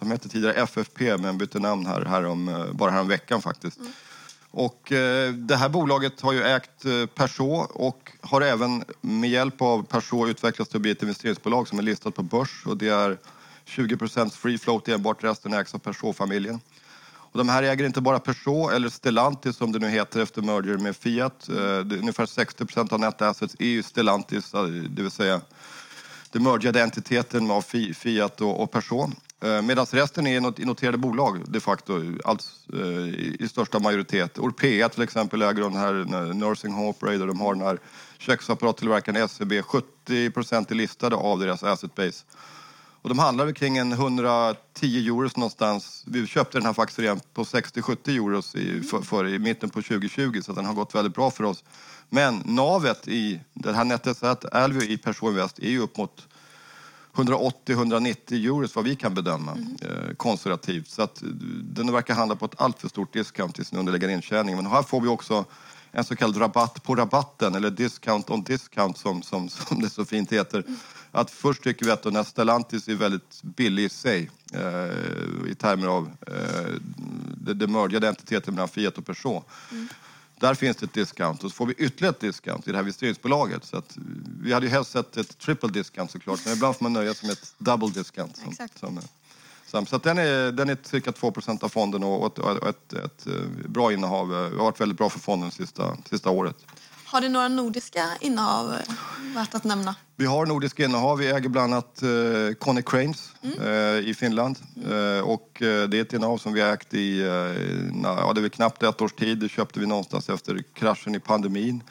De 0.04 0.12
hette 0.12 0.30
tidigare 0.30 0.54
FFP 0.54 1.18
men 1.18 1.38
bytte 1.38 1.60
namn 1.60 1.86
här, 1.86 2.06
här 2.06 2.26
om, 2.26 2.70
bara 2.74 2.92
här 2.92 3.02
om 3.02 3.08
veckan 3.08 3.42
faktiskt. 3.42 3.80
Mm. 3.80 3.92
Och 4.52 4.82
det 5.34 5.56
här 5.56 5.70
bolaget 5.70 6.22
har 6.22 6.34
ju 6.34 6.44
ägt 6.44 6.84
Peugeot 7.16 7.72
och 7.74 8.12
har 8.22 8.42
även 8.42 8.84
med 9.02 9.30
hjälp 9.30 9.62
av 9.62 9.84
Peugeot 9.84 10.30
utvecklats 10.30 10.72
till 10.72 10.78
att 10.78 10.82
bli 10.82 10.92
ett 10.92 11.02
investeringsbolag 11.02 11.68
som 11.68 11.80
är 11.80 11.84
listat 11.84 12.16
på 12.16 12.24
börs 12.24 12.64
och 12.66 12.78
det 12.78 12.90
är 12.90 13.18
20% 13.66 14.30
free 14.30 14.58
float 14.58 14.88
enbart, 14.88 15.24
resten 15.24 15.54
ägs 15.54 15.74
av 15.74 15.80
Peugeot-familjen. 15.80 16.60
Och 17.34 17.38
de 17.38 17.50
här 17.50 17.64
äger 17.64 17.86
inte 17.86 18.02
bara 18.02 18.20
Peugeot 18.20 18.74
eller 18.74 18.90
Stellantis 18.90 19.56
som 19.56 19.72
det 19.72 19.80
nu 19.80 19.90
heter 19.90 20.20
efter 20.22 20.42
merger 20.42 20.78
med 20.78 20.96
Fiat. 20.96 21.50
Eh, 21.50 22.00
ungefär 22.00 22.26
60 22.26 22.66
procent 22.66 22.94
av 22.94 23.00
net 23.00 23.22
assets 23.22 23.56
är 23.60 23.66
ju 23.66 23.84
Stellantis, 23.84 24.54
eh, 24.54 24.64
det 24.64 25.02
vill 25.02 25.12
säga 25.12 25.42
den 26.32 26.44
mergade 26.44 26.84
entiteten 26.84 27.52
av 27.52 27.62
Fiat 27.94 28.42
och 28.42 28.72
Peugeot. 28.72 29.10
Eh, 29.44 29.62
Medan 29.62 29.86
resten 29.92 30.28
är 30.28 30.66
noterade 30.66 30.98
bolag 30.98 31.42
de 31.48 31.60
facto, 31.60 32.02
allt, 32.26 32.44
i 33.40 33.48
största 33.50 33.80
majoritet. 33.80 34.40
Orpea 34.40 34.90
till 34.90 35.02
exempel 35.02 35.42
äger 35.42 35.62
den 35.62 35.76
här 35.76 35.94
Nursing 36.34 36.74
Home 36.74 36.90
Operator, 36.90 37.28
de 37.28 37.40
har 37.40 37.54
den 37.54 37.64
här 37.64 37.80
köksapparattillverkaren 38.18 39.30
SEB. 39.30 39.54
70 39.66 40.32
procent 40.32 40.72
är 40.72 40.76
listade 40.76 41.16
av 41.16 41.40
deras 41.40 41.64
asset 41.64 41.96
base. 41.96 42.26
Och 43.02 43.10
de 43.10 43.20
handlar 43.20 43.46
väl 43.46 43.54
kring 43.54 43.78
en 43.78 43.92
110 43.92 45.08
euros 45.08 45.38
någonstans. 45.38 46.04
Vi 46.08 46.28
köpte 46.28 46.58
den 46.58 46.66
här 46.66 46.74
faktiskt 46.74 47.34
på 47.34 47.44
60-70 47.44 48.10
euros 48.10 48.56
i, 48.56 48.82
för, 48.82 49.02
för, 49.02 49.28
i 49.28 49.40
mitten 49.40 49.70
på 49.70 49.82
2020 49.82 50.42
så 50.42 50.54
den 50.54 50.66
har 50.66 50.74
gått 50.74 50.96
väldigt 50.96 51.16
bra 51.16 51.32
för 51.32 51.44
oss. 51.44 51.64
Men 52.10 52.42
navet 52.46 53.08
i 53.08 53.40
den 53.54 53.76
här 53.76 53.84
NetSat 53.84 54.54
Alvio 54.54 54.84
i 54.84 54.98
Perso 54.98 55.30
Invest 55.30 55.60
är 55.60 55.70
ju 55.70 55.80
upp 55.80 55.98
mot 55.98 56.28
180-190 57.14 58.34
euros 58.34 58.76
vad 58.76 58.86
vi 58.86 58.96
kan 58.96 59.14
bedöma 59.14 59.52
mm. 59.52 59.78
eh, 59.82 60.16
konservativt. 60.16 60.88
Så 60.88 61.02
att 61.02 61.24
den 61.64 61.92
verkar 61.92 62.14
handla 62.14 62.36
på 62.36 62.46
ett 62.46 62.62
alltför 62.62 62.88
stort 62.88 63.14
discount 63.14 63.56
till 63.56 63.66
sin 63.66 63.80
underliggande 63.80 64.14
intjäning. 64.14 64.56
Men 64.56 64.66
här 64.66 64.84
får 64.84 65.02
vi 65.02 65.08
också 65.08 65.46
en 65.92 66.04
så 66.04 66.16
kallad 66.16 66.42
rabatt 66.42 66.84
på 66.84 66.96
rabatten 66.96 67.56
eller 67.56 67.70
discount 67.70 68.34
on 68.34 68.44
discount 68.44 69.00
som, 69.00 69.22
som, 69.22 69.50
som 69.68 69.82
det 69.82 69.90
så 69.90 70.06
fint 70.06 70.34
heter. 70.34 70.64
Mm 70.68 70.78
att 71.16 71.32
först 71.32 71.64
tycker 71.64 71.86
vi 71.86 71.92
att 71.92 72.04
den 72.04 72.16
här 72.16 72.24
Stellantis 72.24 72.88
är 72.88 72.96
väldigt 72.96 73.44
billig 73.44 73.84
i 73.84 73.90
sig 73.90 74.30
eh, 74.54 75.52
i 75.52 75.56
termer 75.56 75.88
av 75.88 76.12
eh, 76.28 76.74
det, 77.38 77.54
det 77.54 77.68
mergade 77.68 78.08
entiteten 78.08 78.54
mellan 78.54 78.68
Fiat 78.68 78.98
och 78.98 79.06
Peugeot. 79.06 79.46
Mm. 79.72 79.88
Där 80.44 80.54
finns 80.54 80.78
det 80.78 80.86
ett 80.86 80.94
discount 80.94 81.46
och 81.46 81.52
så 81.52 81.56
får 81.56 81.66
vi 81.66 81.74
ytterligare 81.74 82.16
ett 82.16 82.20
discount 82.20 82.70
i 82.70 82.72
det 82.72 82.78
här 82.78 82.84
investeringsbolaget. 82.84 83.66
Så 83.66 83.78
att, 83.78 83.98
vi 84.42 84.54
hade 84.54 84.66
ju 84.66 84.72
helst 84.72 84.92
sett 84.92 85.18
ett 85.18 85.38
triple 85.38 85.70
discount 85.70 86.12
såklart, 86.12 86.40
men 86.46 86.54
ibland 86.54 86.76
får 86.76 86.84
man 86.84 86.94
nöja 86.94 87.14
sig 87.14 87.28
med 87.28 87.34
ett 87.34 87.56
double 87.58 87.90
discount. 87.90 88.40
Som, 88.40 88.52
Exakt. 88.52 88.80
Som, 88.80 89.00
som, 89.66 89.86
så 89.86 89.96
att 89.96 90.04
den, 90.04 90.18
är, 90.18 90.52
den 90.52 90.70
är 90.70 90.78
cirka 90.84 91.12
2% 91.12 91.64
av 91.64 91.70
fonden 91.70 92.04
och 92.04 92.26
ett, 92.26 92.64
ett, 92.64 92.64
ett, 92.64 92.94
ett, 92.94 93.28
eh, 93.28 93.70
bra 93.70 93.94
innehav. 93.94 94.30
Det 94.30 94.36
har 94.36 94.50
varit 94.50 94.82
väldigt 94.82 94.98
bra 94.98 95.10
för 95.10 95.20
fonden 95.20 95.52
sista, 95.52 95.98
sista 96.10 96.30
året. 96.30 96.66
Har 97.14 97.22
du 97.22 97.30
några 97.30 97.48
nordiska 97.48 98.10
innehav 98.22 98.74
eh, 98.74 98.96
värt 99.36 99.56
att 99.56 99.64
nämna? 99.64 99.96
Vi 100.16 100.26
har 100.26 100.46
nordiska 100.46 100.86
innehav. 100.86 101.18
Vi 101.18 101.28
äger 101.32 101.50
bland 101.50 101.74
annat 101.74 102.02
eh, 102.02 102.56
Conny 102.60 102.82
Cranes 102.82 103.34
mm. 103.42 103.62
eh, 103.62 104.10
i 104.10 104.14
Finland. 104.14 104.58
Mm. 104.76 105.18
Eh, 105.18 105.24
och 105.24 105.62
eh, 105.62 105.90
det 105.90 105.98
är 105.98 106.02
ett 106.02 106.14
innehav 106.14 106.38
som 106.38 106.54
vi 106.54 106.62
har 106.62 106.74
ägt 106.74 106.94
i 106.94 107.22
eh, 107.22 107.28
ja, 108.04 108.34
det 108.36 108.42
är 108.42 108.50
knappt 108.50 108.84
ett 108.84 109.02
års 109.02 109.14
tid. 109.14 109.38
Det 109.38 109.50
köpte 109.50 109.80
vi 109.80 109.86
någonstans 109.86 110.30
efter 110.30 110.64
kraschen 110.74 111.16
i 111.16 111.20
pandemin. 111.20 111.84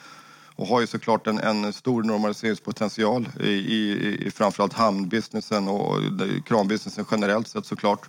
Och 0.56 0.66
har 0.66 0.80
ju 0.80 0.86
såklart 0.86 1.26
en, 1.26 1.38
en 1.38 1.72
stor 1.72 2.02
normaliseringspotential 2.02 3.28
i, 3.40 3.48
i, 3.48 4.16
i 4.26 4.30
framförallt 4.30 4.72
hamnbusinessen 4.72 5.68
och 5.68 5.98
kranbusinessen 6.46 7.04
generellt 7.10 7.48
sett 7.48 7.66
såklart. 7.66 8.08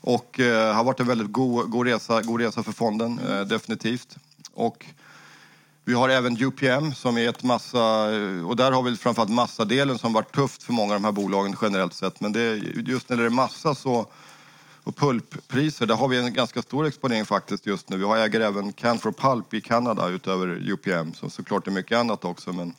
Och 0.00 0.40
eh, 0.40 0.74
har 0.74 0.84
varit 0.84 1.00
en 1.00 1.06
väldigt 1.06 1.32
god, 1.32 1.70
god, 1.70 1.86
resa, 1.86 2.22
god 2.22 2.40
resa 2.40 2.62
för 2.62 2.72
fonden, 2.72 3.18
mm. 3.18 3.48
definitivt. 3.48 4.16
Och 4.54 4.86
vi 5.84 5.94
har 5.94 6.08
även 6.08 6.42
UPM 6.42 6.94
som 6.94 7.18
är 7.18 7.28
ett 7.28 7.42
massa, 7.42 8.04
och 8.46 8.56
där 8.56 8.72
har 8.72 8.82
vi 8.82 8.96
framförallt 8.96 9.30
massadelen 9.30 9.98
som 9.98 10.12
varit 10.12 10.34
tufft 10.34 10.62
för 10.62 10.72
många 10.72 10.94
av 10.94 11.00
de 11.00 11.04
här 11.04 11.12
bolagen 11.12 11.56
generellt 11.62 11.94
sett. 11.94 12.20
Men 12.20 12.32
det, 12.32 12.56
just 12.86 13.08
när 13.08 13.16
det 13.16 13.24
är 13.24 13.30
massa 13.30 13.74
så, 13.74 14.06
och 14.84 14.96
pulppriser, 14.96 15.86
där 15.86 15.94
har 15.94 16.08
vi 16.08 16.18
en 16.18 16.34
ganska 16.34 16.62
stor 16.62 16.86
exponering 16.86 17.24
faktiskt 17.24 17.66
just 17.66 17.88
nu. 17.88 17.96
Vi 17.96 18.04
äger 18.04 18.40
även 18.40 18.72
Canfor 18.72 19.12
Pulp 19.12 19.54
i 19.54 19.60
Kanada 19.60 20.08
utöver 20.08 20.46
UPM, 20.46 21.14
som 21.14 21.30
såklart 21.30 21.66
är 21.66 21.70
mycket 21.70 21.98
annat 21.98 22.24
också. 22.24 22.52
Men 22.52 22.74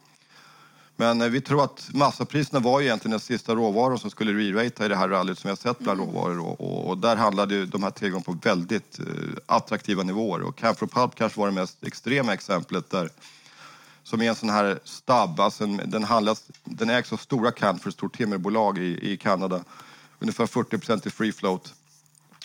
men 0.95 1.21
eh, 1.21 1.27
vi 1.29 1.41
tror 1.41 1.63
att 1.63 1.89
massapriserna 1.93 2.60
var 2.60 2.81
egentligen 2.81 3.12
den 3.12 3.19
sista 3.19 3.55
råvaran 3.55 3.99
som 3.99 4.10
skulle 4.10 4.34
re-rata 4.34 4.86
i 4.86 4.88
det 4.88 4.95
här 4.95 5.10
rallyt 5.10 5.39
som 5.39 5.47
vi 5.47 5.51
har 5.51 5.55
sett 5.55 5.79
bland 5.79 5.99
mm. 5.99 6.13
råvaror. 6.13 6.39
Och, 6.39 6.62
och, 6.62 6.89
och, 6.89 6.97
där 6.97 7.15
handlade 7.15 7.65
de 7.65 7.84
här 7.84 7.91
tillgångarna 7.91 8.23
på 8.23 8.49
väldigt 8.49 8.99
eh, 8.99 9.05
attraktiva 9.45 10.03
nivåer. 10.03 10.41
Och 10.41 10.55
Camphor 10.55 10.88
Pulp 10.88 11.15
kanske 11.15 11.39
var 11.39 11.47
det 11.47 11.53
mest 11.53 11.84
extrema 11.84 12.34
exemplet 12.34 12.89
där 12.89 13.10
som 14.03 14.21
är 14.21 14.29
en 14.29 14.36
sån 14.36 14.49
här 14.49 14.79
stab, 14.84 15.39
alltså 15.39 15.63
en, 15.63 15.81
den, 15.86 16.03
handlas, 16.03 16.43
den 16.63 16.89
ägs 16.89 17.13
av 17.13 17.17
stora 17.17 17.51
Canfor, 17.51 17.89
ett 17.89 17.95
stort 17.95 18.17
timmerbolag 18.17 18.77
i, 18.77 19.12
i 19.12 19.17
Kanada. 19.17 19.63
Ungefär 20.19 20.47
40 20.47 20.77
procent 20.77 21.05
i 21.05 21.10
free 21.10 21.31
float. 21.31 21.73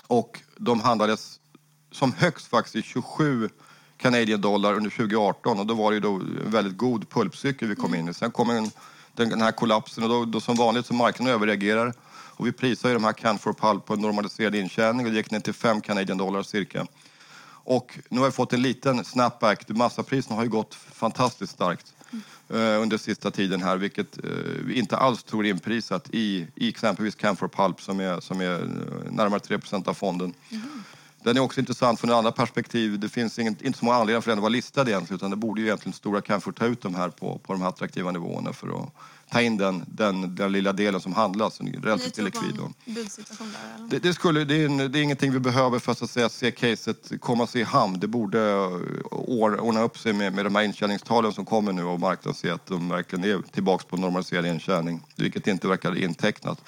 Och 0.06 0.40
de 0.56 0.80
handlades 0.80 1.40
som 1.92 2.12
högst 2.12 2.46
faktiskt 2.46 2.76
i 2.76 2.82
27 2.82 3.48
Canadian 4.00 4.40
dollar 4.40 4.74
under 4.74 4.90
2018 4.90 5.58
och 5.58 5.66
då 5.66 5.74
var 5.74 5.92
det 5.92 6.00
då 6.00 6.14
en 6.14 6.50
väldigt 6.50 6.76
god 6.76 7.08
pulpcykel 7.08 7.68
vi 7.68 7.74
kom 7.74 7.94
in 7.94 8.08
i. 8.08 8.14
Sen 8.14 8.30
kom 8.30 8.50
en, 8.50 8.70
den, 9.14 9.40
här 9.40 9.52
kollapsen 9.52 10.04
och 10.04 10.10
då, 10.10 10.24
då 10.24 10.40
som 10.40 10.56
vanligt 10.56 10.86
så 10.86 10.94
marknaden 10.94 11.34
överreagerar 11.34 11.94
och 12.10 12.46
vi 12.46 12.52
prisar 12.52 12.88
ju 12.88 12.94
de 12.94 13.04
här 13.04 13.12
Canfor 13.12 13.52
Pulp 13.52 13.86
på 13.86 13.94
en 13.94 14.00
normaliserad 14.00 14.54
intjäning 14.54 15.06
och 15.06 15.12
det 15.12 15.18
gick 15.18 15.30
ner 15.30 15.40
till 15.40 15.54
5 15.54 15.80
Canadian 15.80 16.18
dollar 16.18 16.42
cirka. 16.42 16.86
Och 17.64 17.98
nu 18.08 18.18
har 18.18 18.26
vi 18.26 18.32
fått 18.32 18.52
en 18.52 18.62
liten 18.62 19.04
snapback. 19.04 19.68
Massapriserna 19.68 20.36
har 20.36 20.42
ju 20.42 20.48
gått 20.48 20.74
fantastiskt 20.74 21.52
starkt 21.52 21.94
mm. 22.50 22.82
under 22.82 22.98
sista 22.98 23.30
tiden 23.30 23.62
här, 23.62 23.76
vilket 23.76 24.24
eh, 24.24 24.30
vi 24.64 24.78
inte 24.78 24.96
alls 24.96 25.22
tror 25.22 25.46
är 25.46 25.50
inprisat 25.50 26.10
i, 26.10 26.46
i 26.54 26.68
exempelvis 26.68 27.14
Canfor 27.14 27.48
Pulp 27.48 27.80
som 27.80 28.00
är, 28.00 28.20
som 28.20 28.40
är 28.40 28.52
eh, 28.52 29.12
närmare 29.12 29.40
3% 29.40 29.88
av 29.88 29.94
fonden. 29.94 30.34
Mm. 30.50 30.84
Den 31.22 31.36
är 31.36 31.40
också 31.40 31.60
intressant 31.60 32.00
från 32.00 32.10
ett 32.10 32.16
annat 32.16 32.36
perspektiv. 32.36 32.98
Det 32.98 33.08
finns 33.08 33.38
inget, 33.38 33.62
inte 33.62 33.78
så 33.78 33.84
många 33.84 33.96
anledningar 33.96 34.20
för 34.20 34.30
den 34.30 34.38
att 34.38 34.42
vara 34.42 34.48
listad 34.48 34.88
egentligen 34.88 35.16
utan 35.16 35.30
det 35.30 35.36
borde 35.36 35.60
ju 35.60 35.66
egentligen 35.66 35.92
stora 35.92 36.20
Canfor 36.20 36.52
ta 36.52 36.66
ut 36.66 36.82
de 36.82 36.94
här 36.94 37.08
på, 37.08 37.38
på 37.38 37.52
de 37.52 37.62
här 37.62 37.68
attraktiva 37.68 38.10
nivåerna 38.10 38.52
för 38.52 38.82
att 38.82 38.94
ta 39.30 39.40
in 39.40 39.56
den, 39.56 39.84
den, 39.86 40.34
den 40.34 40.52
lilla 40.52 40.72
delen 40.72 41.00
som 41.00 41.12
handlas 41.12 41.60
relativt 41.60 42.16
likvid. 42.18 42.60
Det, 43.90 43.98
det, 43.98 44.14
skulle, 44.14 44.44
det, 44.44 44.54
är 44.54 44.66
en, 44.66 44.76
det 44.76 44.98
är 44.98 45.02
ingenting 45.02 45.32
vi 45.32 45.38
behöver 45.38 45.78
för 45.78 45.92
att, 45.92 46.02
att 46.02 46.10
säga, 46.10 46.28
se 46.28 46.50
caset 46.50 47.12
komma 47.20 47.46
sig 47.46 47.60
i 47.60 47.64
hamn. 47.64 48.00
Det 48.00 48.06
borde 48.06 48.66
ordna 49.10 49.82
upp 49.82 49.98
sig 49.98 50.12
med, 50.12 50.32
med 50.32 50.46
de 50.46 50.54
här 50.54 50.62
intjäningstalen 50.62 51.32
som 51.32 51.44
kommer 51.44 51.72
nu 51.72 51.84
och 51.84 52.00
marknaden 52.00 52.34
ser 52.34 52.52
att 52.52 52.66
de 52.66 52.88
verkligen 52.88 53.24
är 53.24 53.42
tillbaka 53.52 53.84
på 53.88 53.96
normaliserad 53.96 54.46
intjäning, 54.46 55.02
vilket 55.16 55.46
inte 55.46 55.68
verkar 55.68 55.98
intecknat. 55.98 56.60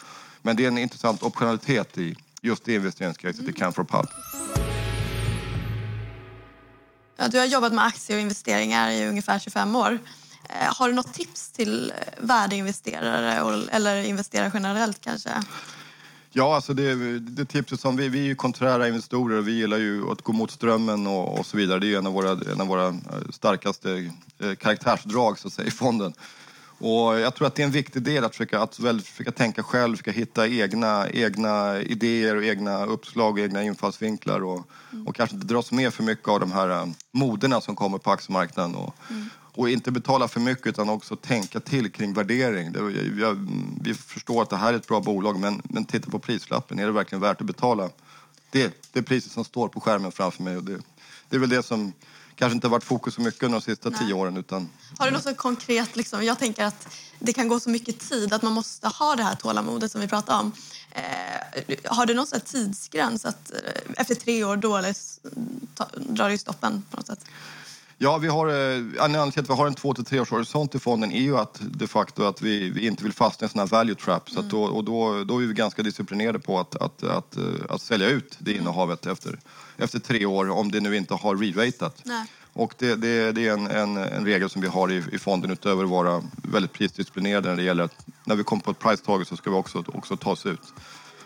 Men 0.43 0.57
det 0.57 0.65
är 0.65 0.69
en 0.69 0.79
intressant 0.79 1.23
optionalitet 1.23 1.99
i 1.99 2.17
just 2.43 2.65
det 2.65 2.75
investeringscaset 2.75 3.49
i 3.49 3.53
Canfor 3.53 3.85
Pulp. 3.85 4.11
Ja, 7.17 7.29
du 7.29 7.39
har 7.39 7.47
jobbat 7.47 7.73
med 7.73 7.85
aktier 7.85 8.17
och 8.17 8.23
investeringar 8.23 8.91
i 8.91 9.09
ungefär 9.09 9.39
25 9.39 9.77
år. 9.77 9.99
Eh, 10.49 10.75
har 10.77 10.89
du 10.89 10.95
något 10.95 11.15
tips 11.15 11.51
till 11.51 11.93
värdeinvesterare 12.19 13.67
eller 13.71 14.03
investerare 14.03 14.51
generellt 14.55 15.01
kanske? 15.01 15.31
Ja, 16.31 16.55
alltså 16.55 16.75
det, 16.75 17.19
det 17.19 17.45
tipset 17.45 17.81
som 17.81 17.97
vi, 17.97 18.09
vi 18.09 18.19
är 18.19 18.25
ju 18.25 18.35
konträra 18.35 18.89
investerare 18.89 19.39
och 19.39 19.49
vi 19.49 19.53
gillar 19.53 19.79
ju 19.79 20.11
att 20.11 20.23
gå 20.23 20.33
mot 20.33 20.51
strömmen 20.51 21.07
och, 21.07 21.39
och 21.39 21.47
så 21.47 21.57
vidare. 21.57 21.79
Det 21.79 21.87
är 21.87 21.89
ju 21.89 21.97
en 21.97 22.07
av 22.07 22.13
våra, 22.13 22.31
en 22.53 22.61
av 22.61 22.67
våra 22.67 22.95
starkaste 23.31 24.11
eh, 24.39 24.55
karaktärsdrag 24.55 25.39
så 25.39 25.49
att 25.49 25.55
säga, 25.55 25.69
i 25.69 25.71
fonden. 25.71 26.15
Och 26.83 27.21
jag 27.21 27.35
tror 27.35 27.47
att 27.47 27.55
det 27.55 27.63
är 27.63 27.67
en 27.67 27.73
viktig 27.73 28.03
del 28.03 28.25
att 28.25 28.33
försöka, 28.33 28.61
att 28.61 28.79
väl, 28.79 29.01
försöka 29.01 29.33
tänka 29.33 29.63
själv, 29.63 29.97
försöka 29.97 30.11
hitta 30.11 30.49
egna, 30.49 31.11
egna 31.11 31.81
idéer 31.81 32.37
och 32.37 32.45
egna 32.45 32.87
uppslag 32.87 33.33
och 33.33 33.39
egna 33.39 33.63
infallsvinklar 33.63 34.45
och, 34.45 34.69
mm. 34.93 35.07
och 35.07 35.17
kanske 35.17 35.37
inte 35.37 35.47
dras 35.47 35.73
med 35.73 35.95
för 35.95 36.03
mycket 36.03 36.29
av 36.29 36.41
de 36.41 36.53
här 36.53 36.69
äh, 36.69 36.87
moderna 37.13 37.61
som 37.61 37.77
kommer 37.77 37.99
på 37.99 38.11
aktiemarknaden. 38.11 38.75
Och, 38.75 38.95
mm. 39.11 39.31
och 39.55 39.71
inte 39.71 39.91
betala 39.91 40.29
för 40.29 40.41
mycket 40.41 40.67
utan 40.67 40.89
också 40.89 41.17
tänka 41.17 41.61
till 41.61 41.93
kring 41.93 42.13
värdering. 42.13 42.73
Det, 42.73 42.79
jag, 43.21 43.49
vi 43.83 43.95
förstår 43.95 44.43
att 44.43 44.51
det 44.51 44.57
här 44.57 44.73
är 44.73 44.77
ett 44.77 44.89
bra 44.89 45.01
bolag 45.01 45.39
men, 45.39 45.63
men 45.65 45.85
titta 45.85 46.11
på 46.11 46.19
prislappen. 46.19 46.79
Är 46.79 46.87
det 46.87 46.93
verkligen 46.93 47.23
värt 47.23 47.41
att 47.41 47.47
betala 47.47 47.91
det, 48.51 48.83
det 48.93 49.03
priset 49.03 49.33
som 49.33 49.45
står 49.45 49.69
på 49.69 49.81
skärmen 49.81 50.13
framför 50.13 50.43
mig? 50.43 50.57
Och 50.57 50.65
det, 50.65 50.79
det 51.29 51.37
är 51.37 51.41
väl 51.41 51.49
det 51.49 51.63
som 51.63 51.93
kanske 52.37 52.55
inte 52.55 52.69
varit 52.69 52.85
fokus 52.85 53.15
så 53.15 53.21
mycket 53.21 53.43
under 53.43 53.59
de 53.59 53.65
sista 53.65 53.89
Nej. 53.91 53.99
tio 53.99 54.15
åren. 54.15 54.37
Utan... 54.37 54.69
Har 54.99 55.07
du 55.07 55.13
något 55.13 55.23
så 55.23 55.35
konkret, 55.35 55.97
liksom, 55.97 56.25
jag 56.25 56.39
tänker 56.39 56.65
att 56.65 56.89
det 57.19 57.33
kan 57.33 57.49
gå 57.49 57.61
så 57.61 57.71
mycket 57.71 58.01
tid 58.01 58.33
att 58.33 58.43
man 58.43 58.53
måste 58.53 58.89
ha 58.89 59.17
det 59.17 59.23
här 59.23 59.35
tålamodet 59.35 59.93
som 59.93 60.01
vi 60.01 60.09
pratade 60.09 60.39
om. 60.39 60.53
Eh, 60.91 61.77
har 61.85 62.07
du 62.07 62.15
någon 62.15 62.27
så 62.27 62.41
tidsgräns 62.41 63.25
att 63.25 63.51
eh, 63.51 63.93
efter 63.97 64.15
tre 64.15 64.45
år 64.45 64.57
då 64.57 64.77
eller, 64.77 64.97
ta, 65.75 65.87
drar 65.97 66.29
det 66.29 66.35
i 66.35 66.39
stoppen 66.39 66.83
på 66.91 66.97
något 66.97 67.07
sätt? 67.07 67.25
Ja, 68.03 68.19
vi 68.19 68.29
har, 68.29 68.49
eh, 68.49 68.83
anledningen 68.99 69.33
till 69.33 69.41
att 69.41 69.51
vi 69.51 69.55
har 69.55 69.67
en 69.67 69.75
två 69.75 69.95
till 69.95 70.05
tre 70.05 70.21
års 70.21 70.31
horisont 70.31 70.75
i 70.75 70.79
fonden 70.79 71.13
är 71.13 71.21
ju 71.21 71.39
att 71.39 71.61
de 71.61 71.87
facto 71.87 72.25
att 72.25 72.43
vi, 72.43 72.71
vi 72.71 72.87
inte 72.87 73.03
vill 73.03 73.13
fastna 73.13 73.45
i 73.45 73.47
en 73.47 73.51
sån 73.51 73.59
här 73.59 73.67
value 73.67 73.95
trap. 73.95 74.31
Så 74.31 74.43
då, 74.43 74.63
och 74.63 74.85
då, 74.85 75.25
då 75.25 75.43
är 75.43 75.47
vi 75.47 75.55
ganska 75.55 75.83
disciplinerade 75.83 76.39
på 76.39 76.59
att, 76.59 76.77
att, 76.77 77.03
att, 77.03 77.37
eh, 77.37 77.45
att, 77.69 77.83
sälja 77.83 78.09
ut 78.09 78.37
det 78.39 78.53
innehavet 78.53 79.07
efter, 79.07 79.39
efter 79.77 79.99
tre 79.99 80.27
år 80.27 80.51
om 80.51 80.71
det 80.71 80.81
nu 80.81 80.97
inte 80.97 81.15
har 81.15 81.37
re-ratat. 81.37 82.03
Och 82.53 82.75
det, 82.79 82.95
det, 82.95 83.33
det 83.33 83.49
är 83.49 83.53
en, 83.53 83.67
en, 83.67 83.97
en, 83.97 84.25
regel 84.25 84.51
som 84.51 84.63
vi 84.63 84.69
har 84.69 84.93
i, 84.93 85.05
i 85.13 85.19
fonden 85.19 85.51
utöver 85.51 85.85
att 85.85 85.91
vara 85.91 86.23
väldigt 86.35 86.73
prisdisciplinerade 86.73 87.49
när 87.49 87.57
det 87.57 87.63
gäller 87.63 87.85
att 87.85 88.07
när 88.25 88.37
vi 88.37 88.45
kommer 88.45 88.63
på 88.63 88.71
ett 88.71 88.79
price 88.79 89.25
så 89.25 89.37
ska 89.37 89.51
vi 89.51 89.57
också, 89.57 89.85
också 89.87 90.17
ta 90.17 90.31
oss 90.31 90.47
ut. 90.47 90.75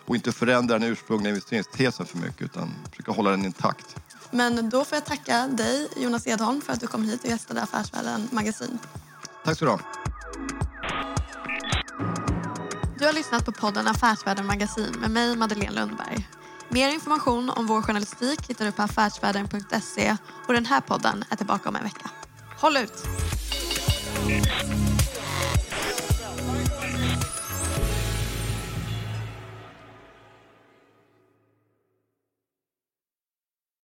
Och 0.05 0.15
inte 0.15 0.31
förändra 0.31 0.79
den 0.79 0.89
ursprungliga 0.91 1.29
investeringstesen 1.29 2.05
för 2.05 2.17
mycket 2.17 2.41
utan 2.41 2.71
försöka 2.91 3.11
hålla 3.11 3.31
den 3.31 3.45
intakt. 3.45 3.95
Men 4.31 4.69
då 4.69 4.85
får 4.85 4.95
jag 4.95 5.05
tacka 5.05 5.47
dig, 5.47 5.89
Jonas 5.95 6.27
Edholm, 6.27 6.61
för 6.61 6.73
att 6.73 6.79
du 6.79 6.87
kom 6.87 7.03
hit 7.03 7.23
och 7.23 7.29
gästade 7.29 7.61
Affärsvärlden 7.61 8.29
Magasin. 8.31 8.79
Tack 9.45 9.57
så 9.57 9.65
du 9.65 9.71
ha. 9.71 9.79
Du 12.99 13.05
har 13.05 13.13
lyssnat 13.13 13.45
på 13.45 13.51
podden 13.51 13.87
Affärsvärlden 13.87 14.45
Magasin 14.45 14.95
med 14.99 15.11
mig, 15.11 15.35
Madeleine 15.35 15.75
Lundberg. 15.75 16.27
Mer 16.69 16.89
information 16.89 17.49
om 17.49 17.67
vår 17.67 17.81
journalistik 17.81 18.49
hittar 18.49 18.65
du 18.65 18.71
på 18.71 18.81
affärsvärlden.se 18.81 20.17
och 20.47 20.53
den 20.53 20.65
här 20.65 20.81
podden 20.81 21.23
är 21.29 21.35
tillbaka 21.35 21.69
om 21.69 21.75
en 21.75 21.83
vecka. 21.83 22.09
Håll 22.57 22.77
ut! 22.77 23.03